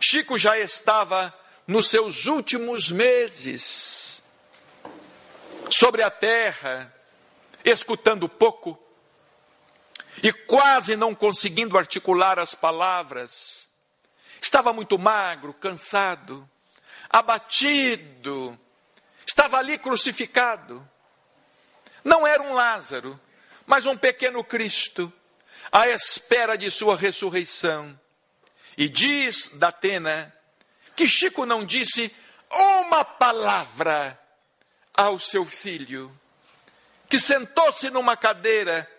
Chico 0.00 0.38
já 0.38 0.58
estava 0.58 1.34
nos 1.66 1.88
seus 1.88 2.26
últimos 2.26 2.90
meses 2.90 4.22
sobre 5.70 6.02
a 6.02 6.10
terra, 6.10 6.92
escutando 7.64 8.28
pouco 8.28 8.78
e 10.22 10.32
quase 10.32 10.96
não 10.96 11.14
conseguindo 11.14 11.76
articular 11.76 12.38
as 12.38 12.54
palavras. 12.54 13.67
Estava 14.40 14.72
muito 14.72 14.98
magro, 14.98 15.52
cansado. 15.54 16.48
abatido, 17.10 18.58
estava 19.26 19.58
ali 19.58 19.78
crucificado. 19.78 20.86
Não 22.04 22.26
era 22.26 22.42
um 22.42 22.54
Lázaro, 22.54 23.18
mas 23.66 23.86
um 23.86 23.96
pequeno 23.96 24.42
Cristo, 24.44 25.12
à 25.70 25.88
espera 25.88 26.56
de 26.56 26.70
sua 26.70 26.96
ressurreição. 26.96 27.98
E 28.76 28.88
diz 28.88 29.50
Datena 29.54 30.34
que 30.94 31.06
Chico 31.06 31.44
não 31.46 31.64
disse 31.64 32.14
uma 32.50 33.04
palavra 33.04 34.18
ao 34.94 35.18
seu 35.18 35.44
filho, 35.44 36.12
que 37.08 37.20
sentou-se 37.20 37.88
numa 37.90 38.16
cadeira 38.16 38.90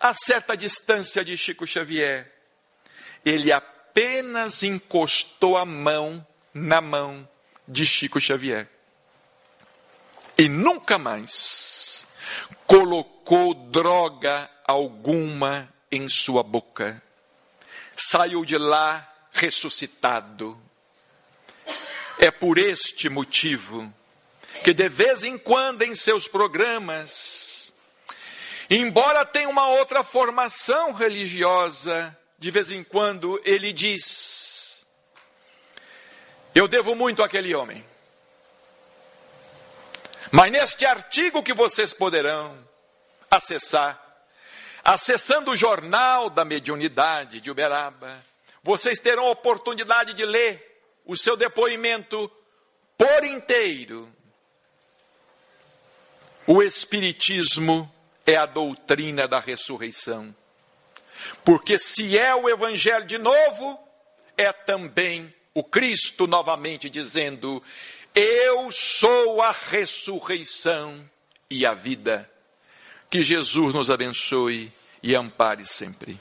a 0.00 0.12
certa 0.12 0.56
distância 0.56 1.24
de 1.24 1.36
Chico 1.36 1.66
Xavier. 1.66 2.32
Ele 3.24 3.52
apenas 3.52 3.75
encostou 4.62 5.56
a 5.56 5.64
mão 5.64 6.26
na 6.52 6.80
mão 6.80 7.26
de 7.66 7.86
Chico 7.86 8.20
Xavier. 8.20 8.68
E 10.36 10.48
nunca 10.48 10.98
mais 10.98 12.06
colocou 12.66 13.54
droga 13.54 14.50
alguma 14.66 15.72
em 15.90 16.08
sua 16.08 16.42
boca. 16.42 17.02
Saiu 17.96 18.44
de 18.44 18.58
lá 18.58 19.10
ressuscitado. 19.32 20.60
É 22.18 22.30
por 22.30 22.58
este 22.58 23.08
motivo 23.08 23.92
que 24.62 24.74
de 24.74 24.88
vez 24.88 25.22
em 25.22 25.38
quando 25.38 25.82
em 25.82 25.94
seus 25.94 26.26
programas, 26.26 27.72
embora 28.68 29.24
tenha 29.24 29.48
uma 29.48 29.68
outra 29.68 30.02
formação 30.02 30.92
religiosa, 30.92 32.16
de 32.38 32.50
vez 32.50 32.70
em 32.70 32.84
quando 32.84 33.40
ele 33.44 33.72
diz: 33.72 34.86
Eu 36.54 36.68
devo 36.68 36.94
muito 36.94 37.22
àquele 37.22 37.54
homem. 37.54 37.84
Mas 40.30 40.50
neste 40.50 40.84
artigo 40.84 41.42
que 41.42 41.54
vocês 41.54 41.94
poderão 41.94 42.58
acessar, 43.30 44.02
acessando 44.84 45.52
o 45.52 45.56
jornal 45.56 46.28
da 46.28 46.44
mediunidade 46.44 47.40
de 47.40 47.50
Uberaba, 47.50 48.24
vocês 48.62 48.98
terão 48.98 49.26
oportunidade 49.26 50.14
de 50.14 50.26
ler 50.26 50.80
o 51.04 51.16
seu 51.16 51.36
depoimento 51.36 52.30
por 52.98 53.24
inteiro. 53.24 54.12
O 56.46 56.62
Espiritismo 56.62 57.92
é 58.26 58.36
a 58.36 58.46
doutrina 58.46 59.28
da 59.28 59.38
ressurreição. 59.38 60.34
Porque 61.44 61.78
se 61.78 62.18
é 62.18 62.34
o 62.34 62.48
Evangelho 62.48 63.06
de 63.06 63.18
novo, 63.18 63.78
é 64.36 64.52
também 64.52 65.34
o 65.54 65.64
Cristo 65.64 66.26
novamente 66.26 66.90
dizendo: 66.90 67.62
Eu 68.14 68.70
sou 68.70 69.40
a 69.40 69.52
ressurreição 69.52 71.08
e 71.50 71.64
a 71.64 71.74
vida. 71.74 72.30
Que 73.08 73.22
Jesus 73.22 73.72
nos 73.72 73.88
abençoe 73.88 74.72
e 75.02 75.14
ampare 75.14 75.64
sempre. 75.64 76.20